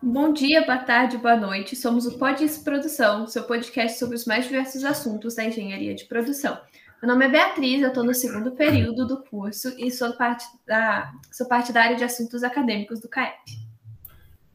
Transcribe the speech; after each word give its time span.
Bom 0.00 0.32
dia, 0.32 0.64
boa 0.64 0.78
tarde, 0.78 1.18
boa 1.18 1.36
noite. 1.36 1.74
Somos 1.74 2.06
o 2.06 2.16
Podis 2.18 2.56
Produção, 2.56 3.26
seu 3.26 3.42
podcast 3.42 3.98
sobre 3.98 4.14
os 4.14 4.26
mais 4.26 4.46
diversos 4.46 4.84
assuntos 4.84 5.34
da 5.34 5.44
engenharia 5.44 5.92
de 5.92 6.04
produção. 6.04 6.56
Meu 7.02 7.10
nome 7.10 7.26
é 7.26 7.28
Beatriz, 7.28 7.82
eu 7.82 7.88
estou 7.88 8.04
no 8.04 8.14
segundo 8.14 8.52
período 8.52 9.08
do 9.08 9.24
curso 9.24 9.74
e 9.76 9.90
sou 9.90 10.12
parte 10.12 10.44
da, 10.64 11.12
sou 11.32 11.48
área 11.50 11.96
de 11.96 12.04
assuntos 12.04 12.44
acadêmicos 12.44 13.00
do 13.00 13.08
CAEP. 13.08 13.68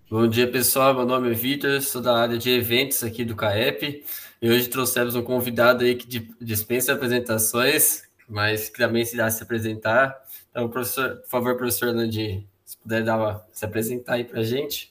Bom 0.10 0.26
dia, 0.30 0.50
pessoal. 0.50 0.94
Meu 0.94 1.06
nome 1.06 1.30
é 1.32 1.34
Vitor, 1.34 1.82
sou 1.82 2.02
da 2.02 2.16
área 2.16 2.38
de 2.38 2.50
eventos 2.50 3.04
aqui 3.04 3.26
do 3.26 3.36
CAEP. 3.36 4.06
E 4.42 4.50
hoje 4.50 4.70
trouxemos 4.70 5.14
um 5.14 5.22
convidado 5.22 5.84
aí 5.84 5.96
que 5.96 6.26
dispensa 6.40 6.94
apresentações, 6.94 8.04
mas 8.30 8.70
que 8.70 8.78
também 8.78 9.04
se 9.04 9.18
dá 9.18 9.30
se 9.30 9.44
apresentar. 9.44 10.16
Então, 10.52 10.70
professor, 10.70 11.18
por 11.18 11.28
favor, 11.28 11.58
professor 11.58 11.94
Landim, 11.94 12.48
se 12.64 12.78
puder 12.78 13.04
dar 13.04 13.18
uma, 13.18 13.46
se 13.52 13.66
apresentar 13.66 14.14
aí 14.14 14.24
para 14.24 14.40
a 14.40 14.44
gente. 14.44 14.90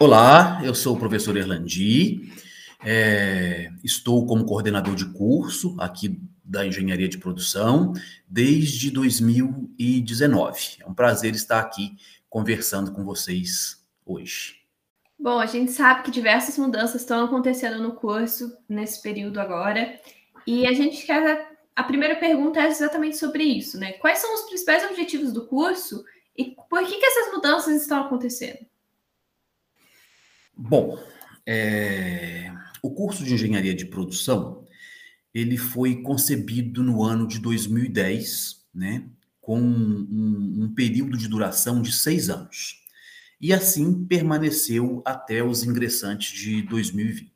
Olá, 0.00 0.60
eu 0.62 0.76
sou 0.76 0.94
o 0.94 0.98
professor 0.98 1.36
Erlandi, 1.36 2.32
é, 2.84 3.68
estou 3.82 4.24
como 4.26 4.46
coordenador 4.46 4.94
de 4.94 5.04
curso 5.06 5.74
aqui 5.76 6.22
da 6.44 6.64
Engenharia 6.64 7.08
de 7.08 7.18
Produção 7.18 7.92
desde 8.28 8.92
2019. 8.92 10.76
É 10.78 10.86
um 10.86 10.94
prazer 10.94 11.34
estar 11.34 11.58
aqui 11.58 11.96
conversando 12.30 12.92
com 12.92 13.04
vocês 13.04 13.84
hoje. 14.06 14.60
Bom, 15.18 15.40
a 15.40 15.46
gente 15.46 15.72
sabe 15.72 16.04
que 16.04 16.12
diversas 16.12 16.56
mudanças 16.56 17.00
estão 17.00 17.24
acontecendo 17.24 17.82
no 17.82 17.96
curso 17.96 18.56
nesse 18.68 19.02
período 19.02 19.40
agora, 19.40 20.00
e 20.46 20.64
a 20.64 20.72
gente 20.72 21.04
quer. 21.04 21.58
A 21.74 21.82
primeira 21.82 22.14
pergunta 22.14 22.60
é 22.60 22.68
exatamente 22.68 23.16
sobre 23.16 23.42
isso, 23.42 23.76
né? 23.76 23.94
Quais 23.94 24.18
são 24.18 24.32
os 24.32 24.42
principais 24.42 24.84
objetivos 24.84 25.32
do 25.32 25.44
curso 25.46 26.04
e 26.36 26.54
por 26.70 26.86
que, 26.86 26.98
que 26.98 27.06
essas 27.06 27.32
mudanças 27.32 27.82
estão 27.82 28.04
acontecendo? 28.04 28.64
Bom, 30.60 30.98
é, 31.46 32.52
o 32.82 32.90
curso 32.90 33.22
de 33.24 33.32
engenharia 33.32 33.72
de 33.72 33.86
produção 33.86 34.66
ele 35.32 35.56
foi 35.56 36.02
concebido 36.02 36.82
no 36.82 37.04
ano 37.04 37.28
de 37.28 37.38
2010, 37.38 38.66
né, 38.74 39.08
com 39.40 39.60
um, 39.60 40.64
um 40.64 40.74
período 40.74 41.16
de 41.16 41.28
duração 41.28 41.80
de 41.80 41.92
seis 41.92 42.28
anos. 42.28 42.82
E 43.40 43.52
assim 43.52 44.04
permaneceu 44.04 45.00
até 45.04 45.44
os 45.44 45.62
ingressantes 45.62 46.36
de 46.36 46.62
2020. 46.62 47.32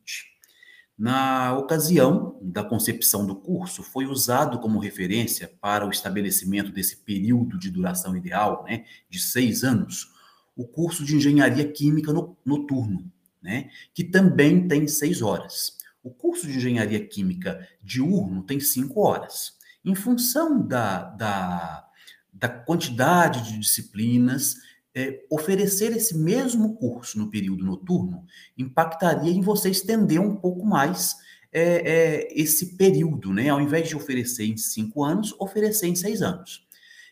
Na 0.98 1.56
ocasião 1.56 2.38
da 2.42 2.64
concepção 2.64 3.24
do 3.24 3.36
curso, 3.36 3.84
foi 3.84 4.06
usado 4.06 4.58
como 4.58 4.80
referência 4.80 5.48
para 5.60 5.86
o 5.86 5.90
estabelecimento 5.90 6.72
desse 6.72 6.96
período 6.96 7.56
de 7.56 7.70
duração 7.70 8.16
ideal, 8.16 8.64
né, 8.64 8.84
de 9.08 9.20
seis 9.20 9.62
anos, 9.62 10.10
o 10.56 10.66
curso 10.66 11.04
de 11.04 11.16
engenharia 11.16 11.70
química 11.70 12.12
noturno, 12.44 13.10
né, 13.42 13.70
que 13.92 14.04
também 14.04 14.68
tem 14.68 14.86
seis 14.86 15.20
horas. 15.20 15.76
O 16.02 16.10
curso 16.10 16.46
de 16.46 16.56
engenharia 16.56 17.04
química 17.06 17.66
diurno 17.82 18.42
tem 18.42 18.60
cinco 18.60 19.00
horas. 19.00 19.54
Em 19.84 19.94
função 19.94 20.64
da, 20.64 21.04
da, 21.04 21.88
da 22.32 22.48
quantidade 22.48 23.42
de 23.50 23.58
disciplinas, 23.58 24.56
é, 24.94 25.24
oferecer 25.30 25.96
esse 25.96 26.16
mesmo 26.16 26.74
curso 26.74 27.18
no 27.18 27.30
período 27.30 27.64
noturno 27.64 28.26
impactaria 28.58 29.32
em 29.32 29.40
você 29.40 29.70
estender 29.70 30.20
um 30.20 30.36
pouco 30.36 30.64
mais 30.64 31.16
é, 31.52 31.62
é, 31.62 32.28
esse 32.40 32.76
período, 32.76 33.32
né? 33.32 33.48
Ao 33.48 33.60
invés 33.60 33.88
de 33.88 33.96
oferecer 33.96 34.44
em 34.44 34.56
cinco 34.56 35.04
anos, 35.04 35.34
oferecer 35.38 35.86
em 35.86 35.94
seis 35.94 36.22
anos. 36.22 36.66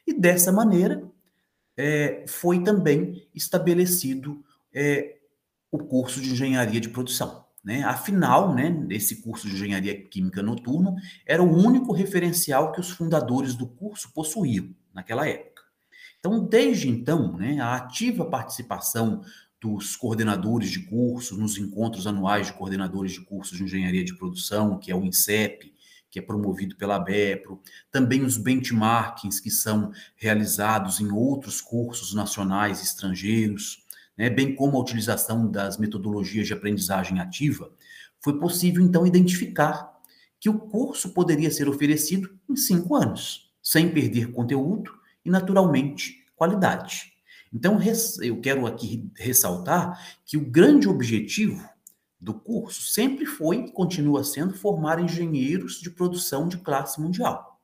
E 0.07 0.13
dessa 0.13 0.51
maneira, 0.51 1.03
é, 1.77 2.25
foi 2.27 2.63
também 2.63 3.27
estabelecido 3.35 4.43
é, 4.73 5.17
o 5.71 5.79
curso 5.79 6.21
de 6.21 6.31
engenharia 6.31 6.81
de 6.81 6.89
produção. 6.89 7.45
Né? 7.63 7.83
Afinal, 7.83 8.55
né, 8.55 8.87
esse 8.91 9.23
curso 9.23 9.47
de 9.47 9.55
engenharia 9.55 9.95
química 10.09 10.43
noturno 10.43 10.97
era 11.27 11.43
o 11.43 11.55
único 11.55 11.93
referencial 11.93 12.73
que 12.73 12.81
os 12.81 12.91
fundadores 12.91 13.55
do 13.55 13.67
curso 13.67 14.13
possuíam 14.15 14.75
naquela 14.95 15.29
época. 15.29 15.63
Então, 16.19 16.45
desde 16.45 16.89
então, 16.89 17.37
né, 17.37 17.61
a 17.61 17.77
ativa 17.77 18.25
participação 18.25 19.23
dos 19.61 19.95
coordenadores 19.95 20.71
de 20.71 20.81
cursos 20.81 21.37
nos 21.37 21.59
encontros 21.59 22.07
anuais 22.07 22.47
de 22.47 22.55
coordenadores 22.55 23.13
de 23.13 23.21
cursos 23.21 23.57
de 23.57 23.65
engenharia 23.65 24.05
de 24.05 24.17
produção, 24.17 24.79
que 24.79 24.91
é 24.91 24.97
o 24.97 25.05
INSEP, 25.05 25.75
que 26.11 26.19
é 26.19 26.23
promovido 26.23 26.77
pela 26.77 26.99
BEPRO, 26.99 27.63
também 27.91 28.25
os 28.25 28.37
benchmarkings 28.37 29.39
que 29.41 29.51
são 29.51 29.93
realizados 30.17 31.01
em 31.01 31.11
outros 31.13 31.61
cursos 31.61 32.15
nacionais 32.15 32.81
e 32.81 32.85
estrangeiros, 32.85 33.85
né, 34.21 34.29
bem 34.29 34.55
como 34.55 34.77
a 34.77 34.81
utilização 34.83 35.51
das 35.51 35.79
metodologias 35.79 36.47
de 36.47 36.53
aprendizagem 36.53 37.19
ativa, 37.21 37.73
foi 38.21 38.39
possível 38.39 38.85
então 38.85 39.07
identificar 39.07 39.99
que 40.39 40.51
o 40.51 40.59
curso 40.59 41.15
poderia 41.15 41.51
ser 41.51 41.71
oferecido 41.71 42.29
em 42.47 42.55
cinco 42.55 42.95
anos, 42.95 43.51
sem 43.63 43.91
perder 43.91 44.31
conteúdo 44.31 44.93
e, 45.25 45.31
naturalmente, 45.31 46.23
qualidade. 46.37 47.15
Então, 47.51 47.81
eu 48.21 48.39
quero 48.43 48.67
aqui 48.67 49.11
ressaltar 49.17 49.99
que 50.27 50.37
o 50.37 50.45
grande 50.45 50.87
objetivo 50.87 51.67
do 52.21 52.35
curso 52.35 52.83
sempre 52.83 53.25
foi 53.25 53.57
e 53.57 53.73
continua 53.73 54.23
sendo 54.23 54.53
formar 54.53 55.01
engenheiros 55.01 55.81
de 55.81 55.89
produção 55.89 56.47
de 56.47 56.59
classe 56.59 57.01
mundial. 57.01 57.59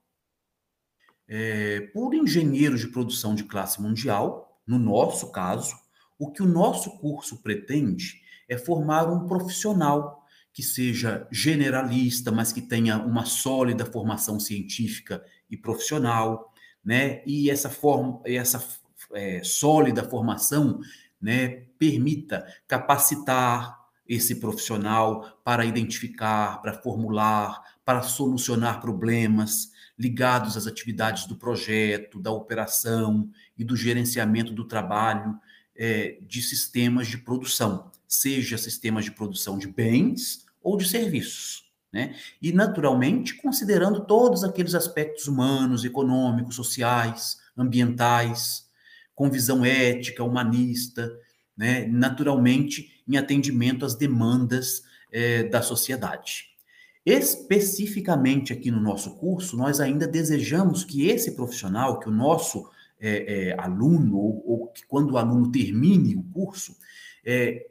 É, 1.28 1.80
por 1.92 2.14
engenheiros 2.14 2.80
de 2.80 2.88
produção 2.88 3.34
de 3.34 3.44
classe 3.44 3.82
mundial, 3.82 4.58
no 4.66 4.78
nosso 4.78 5.30
caso, 5.30 5.84
o 6.18 6.30
que 6.30 6.42
o 6.42 6.46
nosso 6.46 6.98
curso 6.98 7.42
pretende 7.42 8.22
é 8.48 8.56
formar 8.56 9.10
um 9.10 9.26
profissional 9.26 10.24
que 10.52 10.62
seja 10.62 11.28
generalista, 11.30 12.32
mas 12.32 12.52
que 12.52 12.62
tenha 12.62 12.98
uma 12.98 13.26
sólida 13.26 13.84
formação 13.84 14.40
científica 14.40 15.22
e 15.50 15.56
profissional, 15.56 16.52
né? 16.82 17.22
E 17.26 17.50
essa 17.50 17.68
forma, 17.68 18.22
essa 18.24 18.64
é, 19.12 19.42
sólida 19.44 20.02
formação, 20.02 20.80
né, 21.20 21.64
permita 21.78 22.46
capacitar 22.66 23.78
esse 24.08 24.36
profissional 24.36 25.40
para 25.44 25.64
identificar, 25.64 26.62
para 26.62 26.72
formular, 26.72 27.60
para 27.84 28.02
solucionar 28.02 28.80
problemas 28.80 29.72
ligados 29.98 30.56
às 30.56 30.66
atividades 30.66 31.26
do 31.26 31.36
projeto, 31.36 32.20
da 32.20 32.30
operação 32.30 33.28
e 33.58 33.64
do 33.64 33.76
gerenciamento 33.76 34.52
do 34.52 34.64
trabalho 34.64 35.38
é, 35.78 36.18
de 36.22 36.42
sistemas 36.42 37.06
de 37.06 37.18
produção, 37.18 37.90
seja 38.06 38.56
sistemas 38.58 39.04
de 39.04 39.10
produção 39.10 39.58
de 39.58 39.66
bens 39.66 40.44
ou 40.62 40.76
de 40.76 40.88
serviços. 40.88 41.64
Né? 41.92 42.14
E, 42.42 42.52
naturalmente, 42.52 43.34
considerando 43.34 44.04
todos 44.04 44.44
aqueles 44.44 44.74
aspectos 44.74 45.26
humanos, 45.26 45.84
econômicos, 45.84 46.56
sociais, 46.56 47.38
ambientais, 47.56 48.66
com 49.14 49.30
visão 49.30 49.64
ética, 49.64 50.22
humanista, 50.22 51.10
né? 51.56 51.86
naturalmente 51.86 53.02
em 53.08 53.16
atendimento 53.16 53.84
às 53.84 53.94
demandas 53.94 54.82
é, 55.10 55.44
da 55.44 55.62
sociedade. 55.62 56.56
Especificamente 57.04 58.52
aqui 58.52 58.70
no 58.70 58.80
nosso 58.80 59.14
curso, 59.16 59.56
nós 59.56 59.78
ainda 59.80 60.08
desejamos 60.08 60.84
que 60.84 61.06
esse 61.06 61.36
profissional, 61.36 62.00
que 62.00 62.08
o 62.08 62.12
nosso 62.12 62.68
é, 63.06 63.50
é, 63.50 63.60
aluno, 63.60 64.16
ou, 64.16 64.42
ou, 64.46 64.66
que 64.68 64.84
quando 64.86 65.12
o 65.12 65.18
aluno 65.18 65.52
termine 65.52 66.16
o 66.16 66.22
curso, 66.24 66.76
é, 67.24 67.66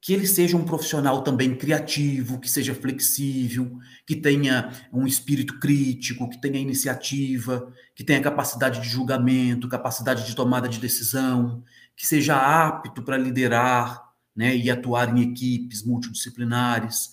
que 0.00 0.14
ele 0.14 0.26
seja 0.26 0.56
um 0.56 0.64
profissional 0.64 1.22
também 1.22 1.54
criativo, 1.54 2.38
que 2.40 2.50
seja 2.50 2.74
flexível, 2.74 3.78
que 4.06 4.16
tenha 4.16 4.72
um 4.90 5.06
espírito 5.06 5.58
crítico, 5.58 6.30
que 6.30 6.40
tenha 6.40 6.58
iniciativa, 6.58 7.70
que 7.94 8.02
tenha 8.02 8.22
capacidade 8.22 8.80
de 8.80 8.88
julgamento, 8.88 9.68
capacidade 9.68 10.24
de 10.24 10.34
tomada 10.34 10.68
de 10.68 10.78
decisão, 10.78 11.62
que 11.94 12.06
seja 12.06 12.36
apto 12.36 13.02
para 13.02 13.18
liderar 13.18 14.08
né, 14.34 14.56
e 14.56 14.70
atuar 14.70 15.14
em 15.14 15.20
equipes 15.20 15.84
multidisciplinares, 15.84 17.12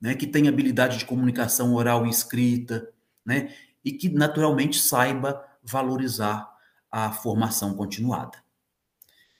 né, 0.00 0.14
que 0.14 0.26
tenha 0.26 0.48
habilidade 0.48 0.98
de 0.98 1.04
comunicação 1.04 1.74
oral 1.74 2.06
e 2.06 2.10
escrita, 2.10 2.88
né, 3.24 3.54
e 3.84 3.92
que 3.92 4.08
naturalmente 4.08 4.80
saiba 4.80 5.44
valorizar 5.62 6.51
a 6.92 7.10
formação 7.10 7.74
continuada. 7.74 8.38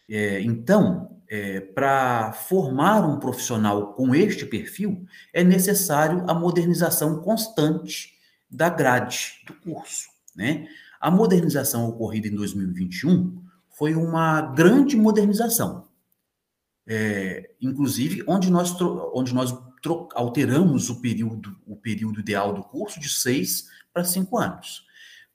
É, 0.09 0.41
então, 0.41 1.21
é, 1.29 1.61
para 1.61 2.33
formar 2.33 3.05
um 3.05 3.19
profissional 3.19 3.93
com 3.93 4.15
este 4.15 4.47
perfil, 4.47 5.07
é 5.33 5.45
necessário 5.45 6.25
a 6.29 6.35
modernização 6.35 7.21
constante 7.21 8.15
da 8.51 8.69
grade 8.69 9.43
do 9.47 9.55
curso. 9.55 10.09
Né? 10.35 10.67
A 11.01 11.11
modernização 11.11 11.89
ocorrida 11.89 12.29
em 12.29 12.35
2021 12.35 13.43
foi 13.71 13.95
uma 13.95 14.43
grande 14.43 14.97
modernização, 14.97 15.89
é, 16.87 17.51
inclusive 17.61 18.25
onde 18.27 18.51
nós, 18.51 18.77
onde 19.15 19.35
nós 19.35 19.57
alteramos 20.15 20.91
o 20.91 21.01
período, 21.01 21.57
o 21.67 21.77
período 21.77 22.21
ideal 22.21 22.53
do 22.53 22.63
curso 22.63 23.01
de 23.01 23.09
seis 23.09 23.69
para 23.93 24.05
cinco 24.05 24.39
anos. 24.39 24.87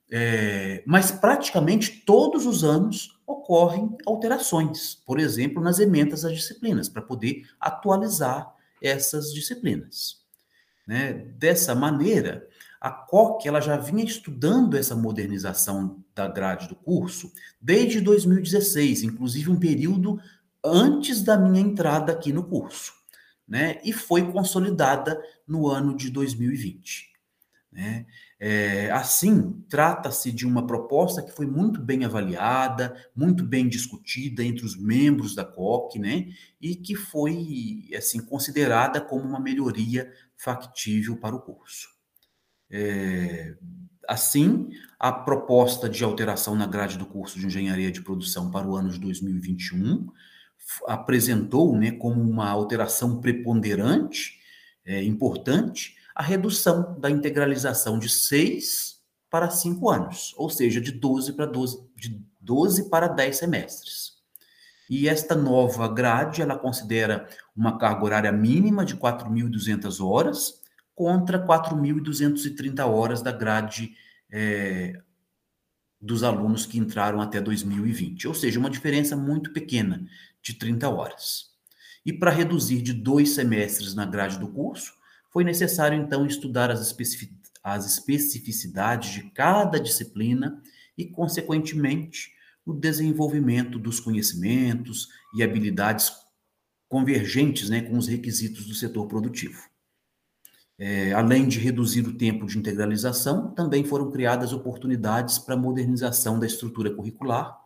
É, 0.10 0.84
mas 0.86 1.12
praticamente 1.12 2.04
todos 2.06 2.46
os 2.46 2.64
anos 2.64 3.20
ocorrem 3.26 3.96
alterações, 4.06 4.96
por 5.06 5.20
exemplo, 5.20 5.62
nas 5.62 5.80
emendas 5.80 6.22
das 6.22 6.34
disciplinas, 6.34 6.88
para 6.88 7.02
poder 7.02 7.46
atualizar 7.60 8.56
essas 8.82 9.34
disciplinas. 9.34 10.22
Né? 10.88 11.12
Dessa 11.38 11.76
maneira, 11.76 12.48
a 12.80 12.90
COC 12.90 13.48
ela 13.48 13.60
já 13.60 13.76
vinha 13.76 14.06
estudando 14.06 14.78
essa 14.78 14.96
modernização 14.96 16.04
da 16.16 16.28
grade 16.28 16.70
do 16.70 16.76
curso 16.76 17.32
desde 17.60 18.00
2016, 18.00 19.04
inclusive 19.04 19.50
um 19.50 19.60
período 19.60 20.20
antes 20.64 21.22
da 21.22 21.38
minha 21.38 21.62
entrada 21.62 22.12
aqui 22.14 22.32
no 22.32 22.44
curso, 22.44 22.94
né? 23.48 23.80
E 23.84 23.94
foi 23.94 24.32
consolidada 24.32 25.22
no 25.48 25.68
ano 25.68 25.96
de 25.96 26.10
2020. 26.10 27.12
Né? 27.72 28.06
É, 28.40 28.92
assim, 28.92 29.64
trata-se 29.68 30.32
de 30.32 30.46
uma 30.46 30.68
proposta 30.68 31.24
que 31.24 31.32
foi 31.32 31.48
muito 31.48 31.82
bem 31.82 32.06
avaliada, 32.06 32.96
muito 33.16 33.44
bem 33.44 33.68
discutida 33.68 34.44
entre 34.44 34.64
os 34.64 34.78
membros 34.78 35.34
da 35.34 35.44
COC, 35.44 35.98
né? 35.98 36.28
E 36.62 36.76
que 36.76 36.96
foi 36.96 37.90
assim 37.96 38.20
considerada 38.24 39.02
como 39.02 39.24
uma 39.24 39.40
melhoria 39.40 40.12
factível 40.36 41.18
para 41.18 41.36
o 41.36 41.42
curso. 41.42 41.90
É, 42.70 43.56
assim, 44.08 44.70
a 45.00 45.12
proposta 45.12 45.90
de 45.90 46.04
alteração 46.04 46.56
na 46.56 46.68
grade 46.68 46.98
do 46.98 47.06
curso 47.06 47.40
de 47.40 47.48
Engenharia 47.48 47.92
de 47.92 48.02
Produção 48.02 48.52
para 48.52 48.68
o 48.68 48.76
ano 48.76 48.90
de 48.90 49.00
2021 49.00 50.08
apresentou 50.86 51.76
né, 51.78 51.92
como 51.92 52.22
uma 52.22 52.50
alteração 52.50 53.20
preponderante, 53.20 54.38
é, 54.86 55.04
importante, 55.04 55.97
a 56.18 56.24
redução 56.24 57.00
da 57.00 57.12
integralização 57.12 58.00
de 58.00 58.10
seis 58.10 59.00
para 59.30 59.52
cinco 59.52 59.88
anos, 59.88 60.34
ou 60.36 60.50
seja, 60.50 60.82
de 60.82 60.92
12 60.92 61.34
para 61.34 61.46
12, 61.46 61.80
de 61.96 62.20
12 62.42 62.90
para 62.90 63.08
10 63.08 63.38
semestres. 63.38 64.14
E 64.90 65.08
esta 65.08 65.36
nova 65.36 65.88
grade, 65.88 66.42
ela 66.42 66.58
considera 66.58 67.30
uma 67.56 67.78
carga 67.78 68.04
horária 68.04 68.32
mínima 68.32 68.84
de 68.84 68.96
4.200 68.96 70.04
horas, 70.04 70.64
contra 70.96 71.46
4.230 71.46 72.84
horas 72.88 73.22
da 73.22 73.32
grade 73.32 73.96
é, 74.32 75.00
dos 76.02 76.24
alunos 76.24 76.66
que 76.66 76.80
entraram 76.80 77.22
até 77.22 77.40
2020, 77.40 78.28
ou 78.28 78.34
seja, 78.34 78.60
uma 78.60 78.72
diferença 78.72 79.16
muito 79.16 79.54
pequena, 79.54 80.04
de 80.42 80.56
30 80.56 80.90
horas. 80.90 81.52
E 82.04 82.12
para 82.12 82.32
reduzir 82.32 82.82
de 82.82 82.94
dois 82.94 83.36
semestres 83.36 83.94
na 83.94 84.06
grade 84.06 84.40
do 84.40 84.48
curso, 84.48 84.97
foi 85.32 85.44
necessário 85.44 85.98
então 85.98 86.26
estudar 86.26 86.72
as, 86.72 86.82
especific 86.82 87.36
as 87.64 87.86
especificidades 87.86 89.12
de 89.12 89.30
cada 89.32 89.78
disciplina 89.78 90.62
e, 90.98 91.06
consequentemente, 91.06 92.32
o 92.66 92.74
desenvolvimento 92.74 93.78
dos 93.78 94.00
conhecimentos 94.00 95.10
e 95.36 95.44
habilidades 95.44 96.12
convergentes 96.88 97.70
né, 97.70 97.82
com 97.82 97.98
os 97.98 98.08
requisitos 98.08 98.66
do 98.66 98.74
setor 98.74 99.08
produtivo. 99.08 99.62
É, 100.80 101.12
além 101.12 101.48
de 101.48 101.60
reduzir 101.60 102.08
o 102.08 102.18
tempo 102.18 102.46
de 102.46 102.58
integralização, 102.58 103.52
também 103.54 103.84
foram 103.84 104.12
criadas 104.12 104.54
oportunidades 104.54 105.40
para 105.40 105.56
a 105.56 105.58
modernização 105.58 106.40
da 106.40 106.46
estrutura 106.46 106.94
curricular, 106.94 107.58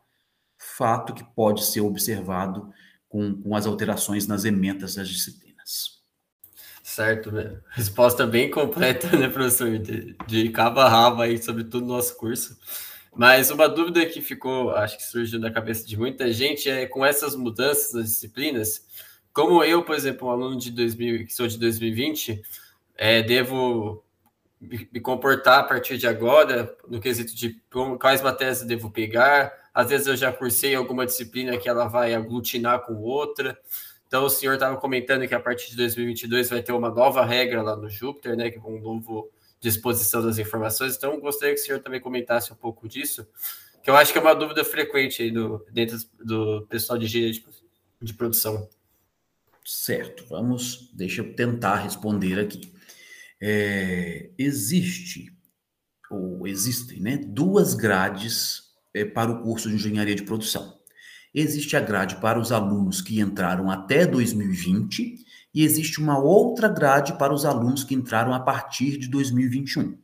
fato 0.57 1.13
que 1.13 1.23
pode 1.35 1.65
ser 1.65 1.81
observado 1.81 2.71
com, 3.09 3.41
com 3.41 3.55
as 3.55 3.65
alterações 3.65 4.27
nas 4.27 4.45
emendas 4.45 4.95
das 4.95 5.09
disciplinas. 5.09 6.00
Certo, 6.91 7.31
né? 7.31 7.57
Resposta 7.69 8.27
bem 8.27 8.51
completa, 8.51 9.07
né, 9.15 9.29
professor? 9.29 9.79
De, 9.79 10.13
de 10.27 10.49
cabo 10.49 10.81
a 10.81 10.89
rabo 10.89 11.21
aí 11.21 11.41
sobre 11.41 11.63
todo 11.63 11.83
o 11.83 11.87
nosso 11.87 12.17
curso. 12.17 12.57
Mas 13.15 13.49
uma 13.49 13.69
dúvida 13.69 14.05
que 14.05 14.19
ficou, 14.19 14.71
acho 14.71 14.97
que 14.97 15.03
surgiu 15.03 15.39
na 15.39 15.49
cabeça 15.49 15.87
de 15.87 15.97
muita 15.97 16.31
gente 16.33 16.69
é 16.69 16.85
com 16.85 17.05
essas 17.05 17.33
mudanças 17.33 17.93
nas 17.93 18.09
disciplinas, 18.09 18.85
como 19.31 19.63
eu, 19.63 19.83
por 19.83 19.95
exemplo, 19.95 20.27
um 20.27 20.31
aluno 20.31 20.57
de 20.57 20.69
2000, 20.69 21.25
que 21.25 21.33
sou 21.33 21.47
de 21.47 21.57
2020, 21.57 22.41
é, 22.97 23.21
devo 23.21 24.03
me 24.59 24.99
comportar 24.99 25.59
a 25.59 25.63
partir 25.63 25.97
de 25.97 26.07
agora, 26.07 26.75
no 26.89 26.99
quesito 26.99 27.33
de 27.33 27.57
quais 27.99 28.21
matérias 28.21 28.61
eu 28.61 28.67
devo 28.67 28.91
pegar. 28.91 29.53
Às 29.73 29.89
vezes 29.89 30.07
eu 30.07 30.17
já 30.17 30.31
cursei 30.33 30.75
alguma 30.75 31.05
disciplina 31.05 31.57
que 31.57 31.69
ela 31.69 31.87
vai 31.87 32.13
aglutinar 32.13 32.81
com 32.81 32.95
outra. 32.95 33.57
Então, 34.11 34.25
o 34.25 34.29
senhor 34.29 34.55
estava 34.55 34.75
comentando 34.75 35.25
que 35.25 35.33
a 35.33 35.39
partir 35.39 35.69
de 35.69 35.77
2022 35.77 36.49
vai 36.49 36.61
ter 36.61 36.73
uma 36.73 36.89
nova 36.89 37.23
regra 37.23 37.61
lá 37.61 37.77
no 37.77 37.89
Júpiter, 37.89 38.35
né, 38.35 38.51
com 38.51 38.75
um 38.75 38.81
novo 38.81 39.31
disposição 39.61 40.21
das 40.21 40.37
informações. 40.37 40.97
Então, 40.97 41.17
gostaria 41.21 41.55
que 41.55 41.61
o 41.61 41.63
senhor 41.63 41.79
também 41.79 42.01
comentasse 42.01 42.51
um 42.51 42.55
pouco 42.57 42.89
disso, 42.89 43.25
que 43.81 43.89
eu 43.89 43.95
acho 43.95 44.11
que 44.11 44.17
é 44.17 44.21
uma 44.21 44.33
dúvida 44.33 44.65
frequente 44.65 45.23
aí 45.23 45.31
do, 45.31 45.65
dentro 45.71 45.97
do 46.19 46.67
pessoal 46.69 46.99
de 46.99 47.05
engenharia 47.05 47.31
de, 47.31 47.45
de 48.01 48.13
produção. 48.13 48.67
Certo, 49.63 50.25
vamos, 50.27 50.91
deixa 50.91 51.21
eu 51.21 51.33
tentar 51.33 51.77
responder 51.77 52.37
aqui 52.37 52.69
é, 53.39 54.29
existe, 54.37 55.33
ou 56.09 56.45
existem, 56.45 56.99
né, 56.99 57.15
duas 57.15 57.75
grades 57.75 58.73
é, 58.93 59.05
para 59.05 59.31
o 59.31 59.41
curso 59.41 59.69
de 59.69 59.75
engenharia 59.75 60.15
de 60.15 60.23
produção. 60.23 60.80
Existe 61.33 61.77
a 61.77 61.79
grade 61.79 62.17
para 62.17 62.39
os 62.39 62.51
alunos 62.51 63.01
que 63.01 63.19
entraram 63.19 63.71
até 63.71 64.05
2020 64.05 65.25
e 65.53 65.63
existe 65.63 65.99
uma 66.01 66.19
outra 66.19 66.67
grade 66.67 67.13
para 67.17 67.33
os 67.33 67.45
alunos 67.45 67.83
que 67.83 67.95
entraram 67.95 68.33
a 68.33 68.39
partir 68.39 68.97
de 68.97 69.07
2021. 69.07 69.97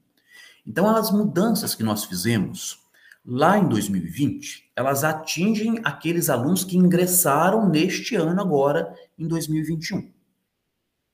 Então, 0.66 0.88
as 0.88 1.12
mudanças 1.12 1.76
que 1.76 1.84
nós 1.84 2.06
fizemos 2.06 2.80
lá 3.26 3.58
em 3.58 3.68
2020, 3.68 4.72
elas 4.76 5.04
atingem 5.04 5.80
aqueles 5.84 6.30
alunos 6.30 6.64
que 6.64 6.78
ingressaram 6.78 7.70
neste 7.70 8.16
ano 8.16 8.40
agora, 8.42 8.94
em 9.18 9.28
2021. 9.28 10.12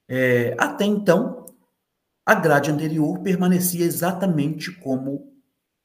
É, 0.08 0.56
até 0.60 0.86
então, 0.86 1.46
a 2.26 2.36
grade 2.36 2.72
anterior 2.72 3.20
permanecia 3.20 3.86
exatamente 3.86 4.72
como, 4.72 5.34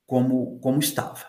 como, 0.07 0.59
como 0.61 0.79
estava. 0.79 1.25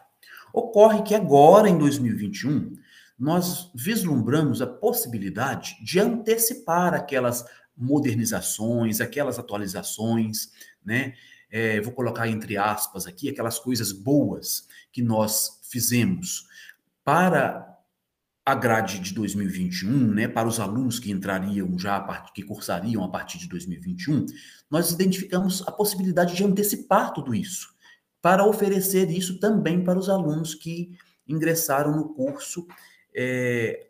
Ocorre 0.53 1.03
que 1.03 1.15
agora, 1.15 1.69
em 1.69 1.77
2021, 1.77 2.73
nós 3.19 3.69
vislumbramos 3.75 4.61
a 4.61 4.67
possibilidade 4.67 5.77
de 5.83 5.99
antecipar 5.99 6.93
aquelas 6.93 7.45
modernizações, 7.75 9.01
aquelas 9.01 9.37
atualizações, 9.37 10.51
né? 10.83 11.13
É, 11.51 11.81
vou 11.81 11.91
colocar 11.93 12.27
entre 12.27 12.57
aspas 12.57 13.07
aqui 13.07 13.27
aquelas 13.27 13.57
coisas 13.57 13.91
boas 13.91 14.67
que 14.91 15.01
nós 15.01 15.59
fizemos 15.63 16.47
para 17.03 17.69
a 18.45 18.55
grade 18.55 18.99
de 18.99 19.13
2021, 19.13 19.89
né, 20.11 20.27
para 20.27 20.47
os 20.47 20.59
alunos 20.59 20.99
que 20.99 21.11
entrariam 21.11 21.77
já, 21.77 21.99
que 22.33 22.41
cursariam 22.41 23.03
a 23.03 23.09
partir 23.09 23.37
de 23.37 23.47
2021, 23.47 24.25
nós 24.69 24.91
identificamos 24.91 25.67
a 25.67 25.71
possibilidade 25.71 26.35
de 26.35 26.43
antecipar 26.43 27.13
tudo 27.13 27.35
isso, 27.35 27.67
para 28.21 28.45
oferecer 28.45 29.09
isso 29.11 29.39
também 29.39 29.83
para 29.83 29.99
os 29.99 30.09
alunos 30.09 30.55
que 30.55 30.97
ingressaram 31.27 31.95
no 31.95 32.09
curso 32.09 32.65
é, 33.21 33.89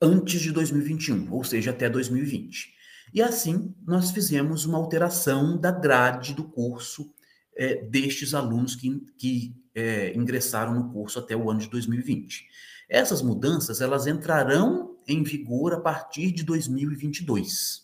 antes 0.00 0.40
de 0.40 0.52
2021, 0.52 1.32
ou 1.32 1.42
seja, 1.42 1.72
até 1.72 1.90
2020. 1.90 2.72
E 3.12 3.20
assim, 3.20 3.74
nós 3.84 4.12
fizemos 4.12 4.64
uma 4.64 4.78
alteração 4.78 5.58
da 5.58 5.72
grade 5.72 6.32
do 6.32 6.44
curso 6.44 7.12
é, 7.56 7.82
destes 7.82 8.34
alunos 8.34 8.76
que, 8.76 9.00
que 9.18 9.56
é, 9.74 10.16
ingressaram 10.16 10.74
no 10.74 10.92
curso 10.92 11.18
até 11.18 11.36
o 11.36 11.50
ano 11.50 11.58
de 11.58 11.68
2020. 11.68 12.46
Essas 12.88 13.20
mudanças, 13.20 13.80
elas 13.80 14.06
entrarão 14.06 14.96
em 15.08 15.24
vigor 15.24 15.74
a 15.74 15.80
partir 15.80 16.30
de 16.30 16.44
2022, 16.44 17.82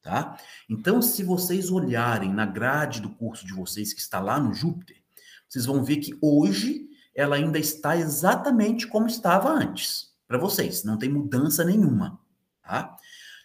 tá? 0.00 0.38
Então, 0.70 1.02
se 1.02 1.24
vocês 1.24 1.70
olharem 1.70 2.32
na 2.32 2.46
grade 2.46 3.00
do 3.00 3.10
curso 3.10 3.44
de 3.44 3.52
vocês 3.52 3.92
que 3.92 4.00
está 4.00 4.20
lá 4.20 4.38
no 4.38 4.54
Júpiter, 4.54 4.96
vocês 5.48 5.66
vão 5.66 5.82
ver 5.82 5.96
que 5.96 6.16
hoje 6.22 6.88
ela 7.14 7.36
ainda 7.36 7.58
está 7.58 7.96
exatamente 7.96 8.86
como 8.86 9.06
estava 9.06 9.50
antes, 9.50 10.12
para 10.26 10.38
vocês, 10.38 10.84
não 10.84 10.98
tem 10.98 11.08
mudança 11.08 11.64
nenhuma, 11.64 12.20
tá? 12.62 12.96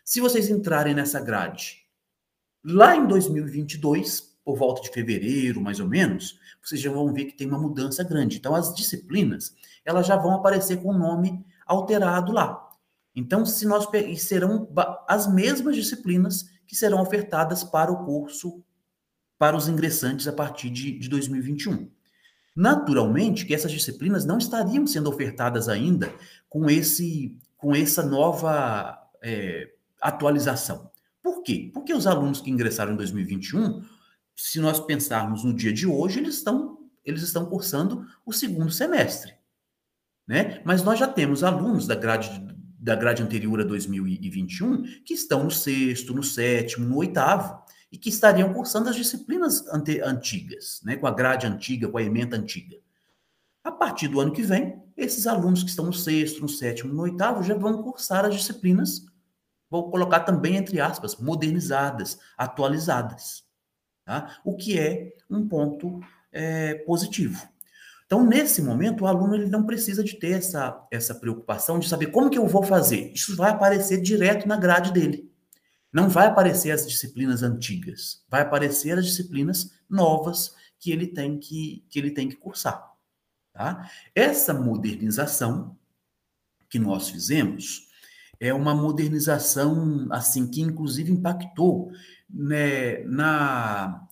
Se 0.04 0.20
vocês 0.20 0.50
entrarem 0.50 0.96
nessa 0.96 1.20
grade 1.20 1.86
lá 2.64 2.96
em 2.96 3.06
2022, 3.06 4.22
por 4.44 4.58
volta 4.58 4.82
de 4.82 4.90
fevereiro, 4.90 5.62
mais 5.62 5.80
ou 5.80 5.88
menos, 5.88 6.40
vocês 6.64 6.82
já 6.82 6.92
vão 6.92 7.14
ver 7.14 7.26
que 7.26 7.38
tem 7.38 7.48
uma 7.48 7.60
mudança 7.60 8.04
grande. 8.04 8.38
Então, 8.38 8.56
as 8.56 8.74
disciplinas, 8.74 9.56
elas 9.86 10.08
já 10.08 10.16
vão 10.16 10.34
aparecer 10.34 10.82
com 10.82 10.90
o 10.90 10.98
nome 10.98 11.46
alterado 11.68 12.32
lá. 12.32 12.68
Então, 13.16 13.46
se 13.46 13.68
nós 13.68 13.88
serão 14.18 14.68
as 15.08 15.32
mesmas 15.32 15.76
disciplinas 15.76 16.50
que 16.66 16.76
serão 16.76 17.02
ofertadas 17.02 17.64
para 17.64 17.92
o 17.92 18.04
curso 18.06 18.64
para 19.38 19.56
os 19.56 19.68
ingressantes 19.68 20.28
a 20.28 20.34
partir 20.34 20.70
de, 20.70 20.98
de 21.00 21.08
2021. 21.08 21.90
Naturalmente 22.60 23.46
que 23.46 23.54
essas 23.54 23.72
disciplinas 23.72 24.26
não 24.26 24.38
estariam 24.38 24.86
sendo 24.86 25.10
ofertadas 25.10 25.70
ainda 25.70 26.14
com 26.50 26.70
esse 26.70 27.34
com 27.56 27.74
essa 27.74 28.04
nova 28.06 29.00
é, 29.24 29.72
atualização. 30.02 30.92
Por 31.24 31.42
quê? 31.42 31.72
Porque 31.74 31.94
os 31.94 32.06
alunos 32.06 32.42
que 32.42 32.52
ingressaram 32.52 32.92
em 32.92 32.98
2021, 32.98 33.82
se 34.36 34.60
nós 34.60 34.78
pensarmos 34.78 35.46
no 35.46 35.54
dia 35.54 35.72
de 35.72 35.88
hoje, 35.88 36.20
eles 36.20 36.36
estão 36.36 36.80
eles 37.06 37.22
estão 37.22 37.46
cursando 37.46 38.06
o 38.26 38.34
segundo 38.34 38.70
semestre. 38.70 39.36
né? 40.28 40.62
Mas 40.66 40.84
nós 40.84 41.00
já 41.00 41.08
temos 41.08 41.46
alunos 41.46 41.88
da 41.88 41.96
grade, 41.96 42.46
da 42.78 42.94
grade 42.94 43.24
anterior 43.24 43.62
a 43.62 43.64
2021 43.64 44.84
que 45.06 45.14
estão 45.14 45.46
no 45.46 45.52
sexto, 45.52 46.14
no 46.14 46.24
sétimo, 46.24 46.86
no 46.86 46.98
oitavo, 46.98 47.59
e 47.92 47.98
que 47.98 48.10
estariam 48.10 48.54
cursando 48.54 48.90
as 48.90 48.96
disciplinas 48.96 49.68
ante, 49.68 50.00
antigas, 50.02 50.82
né? 50.84 50.96
com 50.96 51.08
a 51.08 51.12
grade 51.12 51.48
antiga, 51.48 51.88
com 51.88 51.98
a 51.98 52.04
ementa 52.04 52.36
antiga. 52.36 52.78
A 53.64 53.72
partir 53.72 54.08
do 54.08 54.20
ano 54.20 54.32
que 54.32 54.42
vem, 54.42 54.82
esses 54.96 55.26
alunos 55.28 55.64
que 55.64 55.70
estão 55.70 55.86
no 55.86 55.94
sexto, 55.94 56.42
no 56.42 56.50
sétimo, 56.50 56.94
no 56.94 57.02
oitavo 57.04 57.44
já 57.44 57.56
vão 57.56 57.82
cursar 57.82 58.26
as 58.26 58.36
disciplinas, 58.36 59.06
vou 59.70 59.90
colocar 59.90 60.22
também 60.22 60.56
entre 60.56 60.80
aspas, 60.80 61.16
modernizadas, 61.18 62.20
atualizadas. 62.38 63.44
Tá? 64.06 64.40
O 64.44 64.56
que 64.56 64.80
é 64.80 65.14
um 65.30 65.48
ponto 65.48 66.00
é, 66.32 66.76
positivo. 66.76 67.48
Então, 68.06 68.26
nesse 68.26 68.60
momento, 68.62 69.04
o 69.04 69.08
aluno 69.08 69.36
ele 69.36 69.46
não 69.46 69.68
precisa 69.68 70.04
de 70.04 70.16
ter 70.18 70.32
essa, 70.32 70.84
essa 70.90 71.14
preocupação 71.14 71.78
de 71.78 71.88
saber 71.88 72.08
como 72.08 72.30
que 72.30 72.40
eu 72.40 72.48
vou 72.48 72.64
fazer. 72.64 73.12
Isso 73.14 73.36
vai 73.36 73.52
aparecer 73.52 74.02
direto 74.02 74.48
na 74.48 74.58
grade 74.58 74.92
dele. 74.92 75.29
Não 75.92 76.08
vai 76.08 76.28
aparecer 76.28 76.72
as 76.72 76.88
disciplinas 76.88 77.42
antigas, 77.42 78.24
vai 78.30 78.42
aparecer 78.42 78.98
as 78.98 79.06
disciplinas 79.06 79.72
novas 79.90 80.56
que 80.80 80.92
ele 80.92 81.08
tem 81.08 81.38
que, 81.38 81.84
que, 81.90 82.00
ele 82.00 82.12
tem 82.12 82.30
que 82.30 82.36
cursar. 82.36 82.94
Tá? 83.54 83.90
Essa 84.14 84.54
modernização 84.54 85.76
que 86.70 86.78
nós 86.78 87.10
fizemos 87.10 87.90
é 88.40 88.54
uma 88.54 88.74
modernização 88.74 90.08
assim 90.12 90.48
que 90.48 90.62
inclusive 90.62 91.12
impactou 91.12 91.92
né, 92.30 93.04
na, 93.04 94.08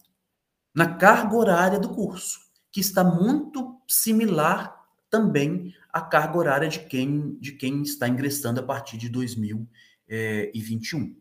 na 0.74 0.96
carga 0.96 1.36
horária 1.36 1.80
do 1.80 1.90
curso, 1.90 2.40
que 2.72 2.82
está 2.82 3.04
muito 3.04 3.80
similar 3.88 4.76
também 5.10 5.74
à 5.94 6.02
carga 6.02 6.38
horária 6.38 6.68
de 6.68 6.80
quem, 6.80 7.38
de 7.40 7.54
quem 7.54 7.84
está 7.84 8.08
ingressando 8.08 8.60
a 8.60 8.64
partir 8.64 8.98
de 8.98 9.08
2021. 9.08 11.16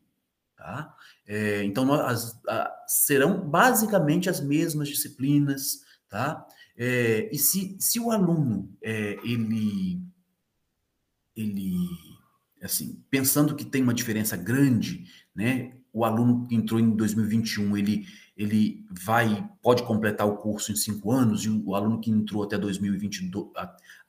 Tá? 0.57 0.95
É, 1.27 1.63
então, 1.65 1.85
nós, 1.85 2.41
a, 2.49 2.73
serão 2.89 3.49
basicamente 3.49 4.31
as 4.31 4.41
mesmas 4.41 4.89
disciplinas, 4.89 5.81
tá? 6.09 6.47
É, 6.77 7.29
e 7.33 7.39
se, 7.39 7.77
se 7.79 8.01
o 8.01 8.11
aluno, 8.11 8.75
é, 8.83 9.19
ele, 9.23 10.01
ele, 11.37 11.77
assim, 12.63 13.03
pensando 13.11 13.55
que 13.55 13.65
tem 13.65 13.83
uma 13.83 13.95
diferença 13.95 14.37
grande, 14.37 15.05
né? 15.35 15.73
O 15.93 16.05
aluno 16.05 16.47
que 16.47 16.55
entrou 16.55 16.81
em 16.81 16.91
2021, 16.91 17.77
ele 17.77 18.07
ele 18.37 18.85
vai 18.91 19.49
pode 19.63 19.83
completar 19.85 20.27
o 20.27 20.37
curso 20.37 20.71
em 20.71 20.77
cinco 20.77 21.11
anos 21.11 21.45
e 21.45 21.49
o 21.49 21.75
aluno 21.75 21.99
que 21.99 22.11
entrou 22.11 22.43
até 22.43 22.59
2022 22.59 23.47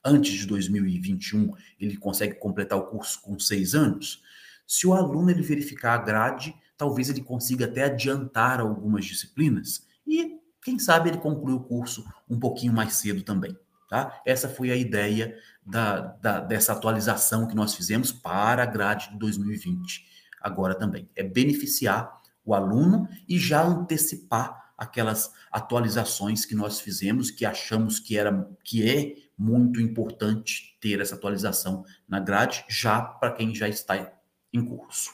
antes 0.04 0.34
de 0.34 0.46
2021 0.46 1.50
ele 1.80 1.96
consegue 1.96 2.34
completar 2.34 2.78
o 2.78 2.88
curso 2.88 3.22
com 3.22 3.38
seis 3.38 3.74
anos 3.74 4.22
se 4.68 4.86
o 4.86 4.94
aluno 4.94 5.30
ele 5.30 5.42
verificar 5.42 5.94
a 5.94 6.02
grade 6.04 6.54
talvez 6.76 7.10
ele 7.10 7.22
consiga 7.22 7.64
até 7.64 7.84
adiantar 7.84 8.60
algumas 8.60 9.04
disciplinas 9.04 9.84
e 10.06 10.38
quem 10.62 10.78
sabe 10.78 11.08
ele 11.08 11.18
conclui 11.18 11.54
o 11.54 11.60
curso 11.60 12.04
um 12.30 12.38
pouquinho 12.38 12.72
mais 12.72 12.94
cedo 12.94 13.22
também 13.22 13.56
tá? 13.88 14.20
Essa 14.24 14.48
foi 14.48 14.70
a 14.70 14.76
ideia 14.76 15.36
da, 15.64 16.00
da 16.00 16.40
dessa 16.40 16.72
atualização 16.72 17.48
que 17.48 17.56
nós 17.56 17.74
fizemos 17.74 18.12
para 18.12 18.62
a 18.62 18.66
grade 18.66 19.10
de 19.10 19.18
2020 19.18 20.06
agora 20.40 20.74
também. 20.74 21.08
É 21.16 21.22
beneficiar 21.22 22.20
o 22.44 22.54
aluno 22.54 23.08
e 23.28 23.38
já 23.38 23.62
antecipar 23.62 24.72
aquelas 24.76 25.32
atualizações 25.50 26.44
que 26.44 26.54
nós 26.54 26.80
fizemos, 26.80 27.30
que 27.30 27.44
achamos 27.44 27.98
que 27.98 28.16
era 28.16 28.48
que 28.62 28.88
é 28.88 29.14
muito 29.36 29.80
importante 29.80 30.76
ter 30.80 31.00
essa 31.00 31.16
atualização 31.16 31.84
na 32.08 32.20
grade 32.20 32.64
já 32.68 33.00
para 33.00 33.32
quem 33.32 33.54
já 33.54 33.68
está 33.68 34.12
em 34.52 34.64
curso. 34.64 35.12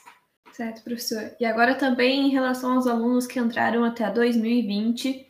Certo, 0.51 0.83
professor. 0.83 1.35
E 1.39 1.45
agora 1.45 1.75
também 1.75 2.27
em 2.27 2.29
relação 2.29 2.73
aos 2.73 2.87
alunos 2.87 3.27
que 3.27 3.39
entraram 3.39 3.83
até 3.83 4.09
2020, 4.09 5.27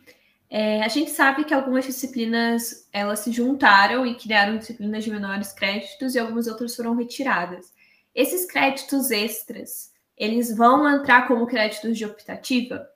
é, 0.48 0.82
a 0.82 0.88
gente 0.88 1.10
sabe 1.10 1.44
que 1.44 1.52
algumas 1.52 1.84
disciplinas 1.84 2.88
elas 2.92 3.20
se 3.20 3.32
juntaram 3.32 4.06
e 4.06 4.14
criaram 4.14 4.56
disciplinas 4.56 5.02
de 5.02 5.10
menores 5.10 5.52
créditos 5.52 6.14
e 6.14 6.18
algumas 6.18 6.46
outras 6.46 6.76
foram 6.76 6.94
retiradas. 6.94 7.72
Esses 8.14 8.46
créditos 8.46 9.10
extras, 9.10 9.92
eles 10.16 10.56
vão 10.56 10.88
entrar 10.88 11.26
como 11.26 11.46
créditos 11.46 11.98
de 11.98 12.04
optativa. 12.04 12.88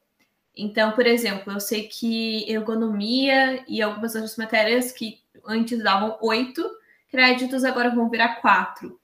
Então, 0.56 0.92
por 0.92 1.06
exemplo, 1.06 1.52
eu 1.52 1.60
sei 1.60 1.88
que 1.88 2.48
ergonomia 2.48 3.64
e 3.66 3.82
algumas 3.82 4.14
outras 4.14 4.36
matérias 4.36 4.92
que 4.92 5.18
antes 5.44 5.82
davam 5.82 6.16
oito 6.22 6.64
créditos, 7.08 7.64
agora 7.64 7.90
vão 7.90 8.08
virar 8.08 8.36
quatro. 8.36 8.99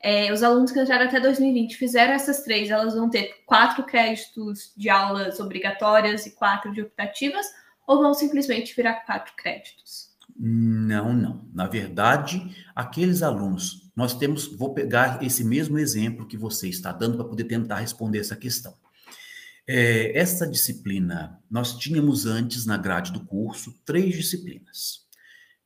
É, 0.00 0.32
os 0.32 0.42
alunos 0.42 0.70
que 0.70 0.80
entraram 0.80 1.06
até 1.06 1.18
2020 1.20 1.76
fizeram 1.76 2.12
essas 2.12 2.42
três, 2.42 2.70
elas 2.70 2.94
vão 2.94 3.10
ter 3.10 3.42
quatro 3.44 3.84
créditos 3.84 4.72
de 4.76 4.88
aulas 4.88 5.40
obrigatórias 5.40 6.24
e 6.26 6.30
quatro 6.36 6.72
de 6.72 6.82
optativas, 6.82 7.46
ou 7.86 8.00
vão 8.00 8.14
simplesmente 8.14 8.76
virar 8.76 9.04
quatro 9.06 9.32
créditos? 9.36 10.08
Não, 10.38 11.12
não. 11.12 11.44
Na 11.52 11.66
verdade, 11.66 12.54
aqueles 12.74 13.22
alunos 13.22 13.90
nós 13.96 14.14
temos, 14.14 14.46
vou 14.46 14.72
pegar 14.72 15.20
esse 15.24 15.42
mesmo 15.42 15.76
exemplo 15.76 16.28
que 16.28 16.36
você 16.36 16.68
está 16.68 16.92
dando 16.92 17.16
para 17.16 17.26
poder 17.26 17.44
tentar 17.44 17.80
responder 17.80 18.20
essa 18.20 18.36
questão. 18.36 18.72
É, 19.66 20.16
essa 20.16 20.46
disciplina, 20.46 21.40
nós 21.50 21.76
tínhamos 21.76 22.24
antes 22.24 22.64
na 22.64 22.76
grade 22.76 23.12
do 23.12 23.24
curso 23.24 23.74
três 23.84 24.14
disciplinas. 24.14 25.07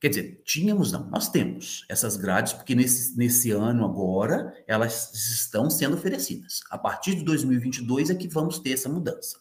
Quer 0.03 0.09
dizer, 0.09 0.41
tínhamos 0.43 0.91
não, 0.91 1.09
nós 1.09 1.29
temos 1.29 1.85
essas 1.87 2.17
grades, 2.17 2.51
porque 2.51 2.75
nesse, 2.75 3.17
nesse 3.17 3.51
ano 3.51 3.85
agora 3.85 4.53
elas 4.67 5.13
estão 5.13 5.69
sendo 5.69 5.95
oferecidas. 5.95 6.59
A 6.69 6.77
partir 6.77 7.15
de 7.15 7.23
2022 7.23 8.09
é 8.09 8.15
que 8.15 8.27
vamos 8.27 8.59
ter 8.59 8.73
essa 8.73 8.89
mudança. 8.89 9.39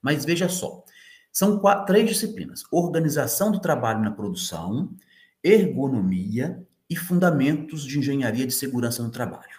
Mas 0.00 0.24
veja 0.24 0.48
só, 0.48 0.82
são 1.30 1.58
quatro, 1.58 1.84
três 1.84 2.08
disciplinas: 2.08 2.62
organização 2.72 3.52
do 3.52 3.60
trabalho 3.60 4.00
na 4.00 4.10
produção, 4.10 4.96
ergonomia 5.44 6.66
e 6.88 6.96
Fundamentos 6.96 7.84
de 7.84 7.98
Engenharia 7.98 8.46
de 8.46 8.54
Segurança 8.54 9.02
no 9.02 9.10
Trabalho. 9.10 9.58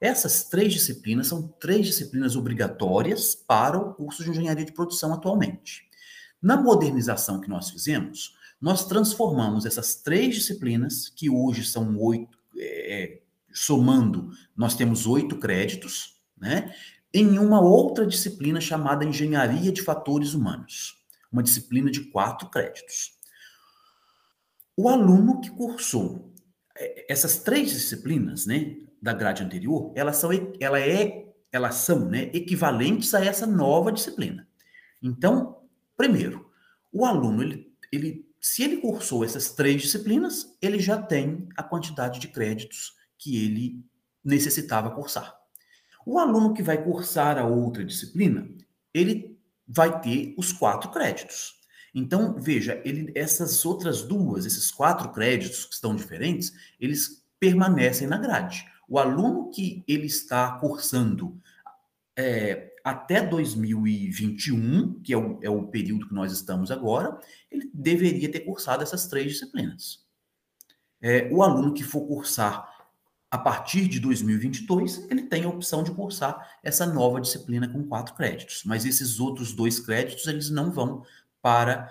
Essas 0.00 0.44
três 0.44 0.72
disciplinas 0.72 1.26
são 1.26 1.48
três 1.58 1.84
disciplinas 1.84 2.36
obrigatórias 2.36 3.34
para 3.34 3.78
o 3.78 3.92
curso 3.94 4.22
de 4.22 4.30
Engenharia 4.30 4.64
de 4.64 4.70
Produção 4.70 5.12
atualmente. 5.12 5.90
Na 6.40 6.56
modernização 6.56 7.40
que 7.40 7.48
nós 7.48 7.68
fizemos, 7.68 8.40
nós 8.62 8.86
transformamos 8.86 9.66
essas 9.66 9.96
três 9.96 10.36
disciplinas, 10.36 11.08
que 11.08 11.28
hoje 11.28 11.64
são 11.64 11.98
oito, 11.98 12.38
é, 12.56 13.20
somando, 13.52 14.30
nós 14.56 14.76
temos 14.76 15.04
oito 15.04 15.36
créditos, 15.36 16.22
né, 16.38 16.72
em 17.12 17.38
uma 17.38 17.60
outra 17.60 18.06
disciplina 18.06 18.60
chamada 18.60 19.04
Engenharia 19.04 19.72
de 19.72 19.82
Fatores 19.82 20.32
Humanos, 20.32 21.04
uma 21.30 21.42
disciplina 21.42 21.90
de 21.90 22.02
quatro 22.02 22.48
créditos. 22.48 23.18
O 24.76 24.88
aluno 24.88 25.40
que 25.40 25.50
cursou 25.50 26.32
é, 26.78 27.12
essas 27.12 27.38
três 27.38 27.70
disciplinas, 27.70 28.46
né, 28.46 28.76
da 29.02 29.12
grade 29.12 29.42
anterior, 29.42 29.92
elas 29.96 30.18
são, 30.18 30.30
ela 30.60 30.80
é, 30.80 31.26
elas 31.50 31.74
são, 31.74 32.08
né, 32.08 32.30
equivalentes 32.32 33.12
a 33.12 33.24
essa 33.24 33.44
nova 33.44 33.90
disciplina. 33.90 34.46
Então, 35.02 35.64
primeiro, 35.96 36.48
o 36.92 37.04
aluno, 37.04 37.42
ele, 37.42 37.74
ele, 37.90 38.31
se 38.42 38.64
ele 38.64 38.78
cursou 38.78 39.24
essas 39.24 39.52
três 39.52 39.80
disciplinas, 39.80 40.56
ele 40.60 40.80
já 40.80 41.00
tem 41.00 41.48
a 41.56 41.62
quantidade 41.62 42.18
de 42.18 42.26
créditos 42.26 42.92
que 43.16 43.44
ele 43.44 43.80
necessitava 44.24 44.90
cursar. 44.90 45.32
O 46.04 46.18
aluno 46.18 46.52
que 46.52 46.62
vai 46.62 46.82
cursar 46.82 47.38
a 47.38 47.46
outra 47.46 47.84
disciplina, 47.84 48.50
ele 48.92 49.38
vai 49.66 50.00
ter 50.00 50.34
os 50.36 50.52
quatro 50.52 50.90
créditos. 50.90 51.54
Então, 51.94 52.34
veja, 52.36 52.82
ele, 52.84 53.12
essas 53.14 53.64
outras 53.64 54.02
duas, 54.02 54.44
esses 54.44 54.72
quatro 54.72 55.12
créditos 55.12 55.64
que 55.64 55.74
estão 55.74 55.94
diferentes, 55.94 56.52
eles 56.80 57.24
permanecem 57.38 58.08
na 58.08 58.18
grade. 58.18 58.66
O 58.88 58.98
aluno 58.98 59.50
que 59.50 59.84
ele 59.86 60.06
está 60.06 60.58
cursando 60.58 61.40
é, 62.16 62.71
até 62.84 63.20
2021, 63.20 65.00
que 65.02 65.12
é 65.12 65.16
o, 65.16 65.38
é 65.42 65.50
o 65.50 65.66
período 65.68 66.08
que 66.08 66.14
nós 66.14 66.32
estamos 66.32 66.70
agora, 66.70 67.18
ele 67.50 67.70
deveria 67.72 68.30
ter 68.30 68.40
cursado 68.40 68.82
essas 68.82 69.06
três 69.06 69.32
disciplinas. 69.32 70.04
É, 71.00 71.28
o 71.32 71.42
aluno 71.42 71.74
que 71.74 71.82
for 71.82 72.06
cursar 72.06 72.70
a 73.30 73.38
partir 73.38 73.88
de 73.88 73.98
2022, 73.98 75.06
ele 75.10 75.22
tem 75.22 75.44
a 75.44 75.48
opção 75.48 75.82
de 75.82 75.90
cursar 75.90 76.58
essa 76.62 76.84
nova 76.84 77.18
disciplina 77.18 77.66
com 77.66 77.82
quatro 77.88 78.14
créditos. 78.14 78.62
Mas 78.66 78.84
esses 78.84 79.18
outros 79.18 79.54
dois 79.54 79.80
créditos, 79.80 80.26
eles 80.26 80.50
não 80.50 80.70
vão 80.70 81.02
para, 81.40 81.90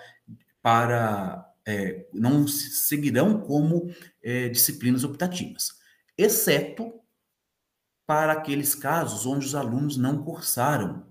para 0.62 1.52
é, 1.66 2.06
não 2.12 2.46
seguirão 2.46 3.40
como 3.40 3.92
é, 4.22 4.48
disciplinas 4.48 5.02
optativas, 5.02 5.72
exceto 6.16 7.01
para 8.12 8.34
aqueles 8.34 8.74
casos 8.74 9.24
onde 9.24 9.46
os 9.46 9.54
alunos 9.54 9.96
não 9.96 10.22
cursaram 10.22 11.06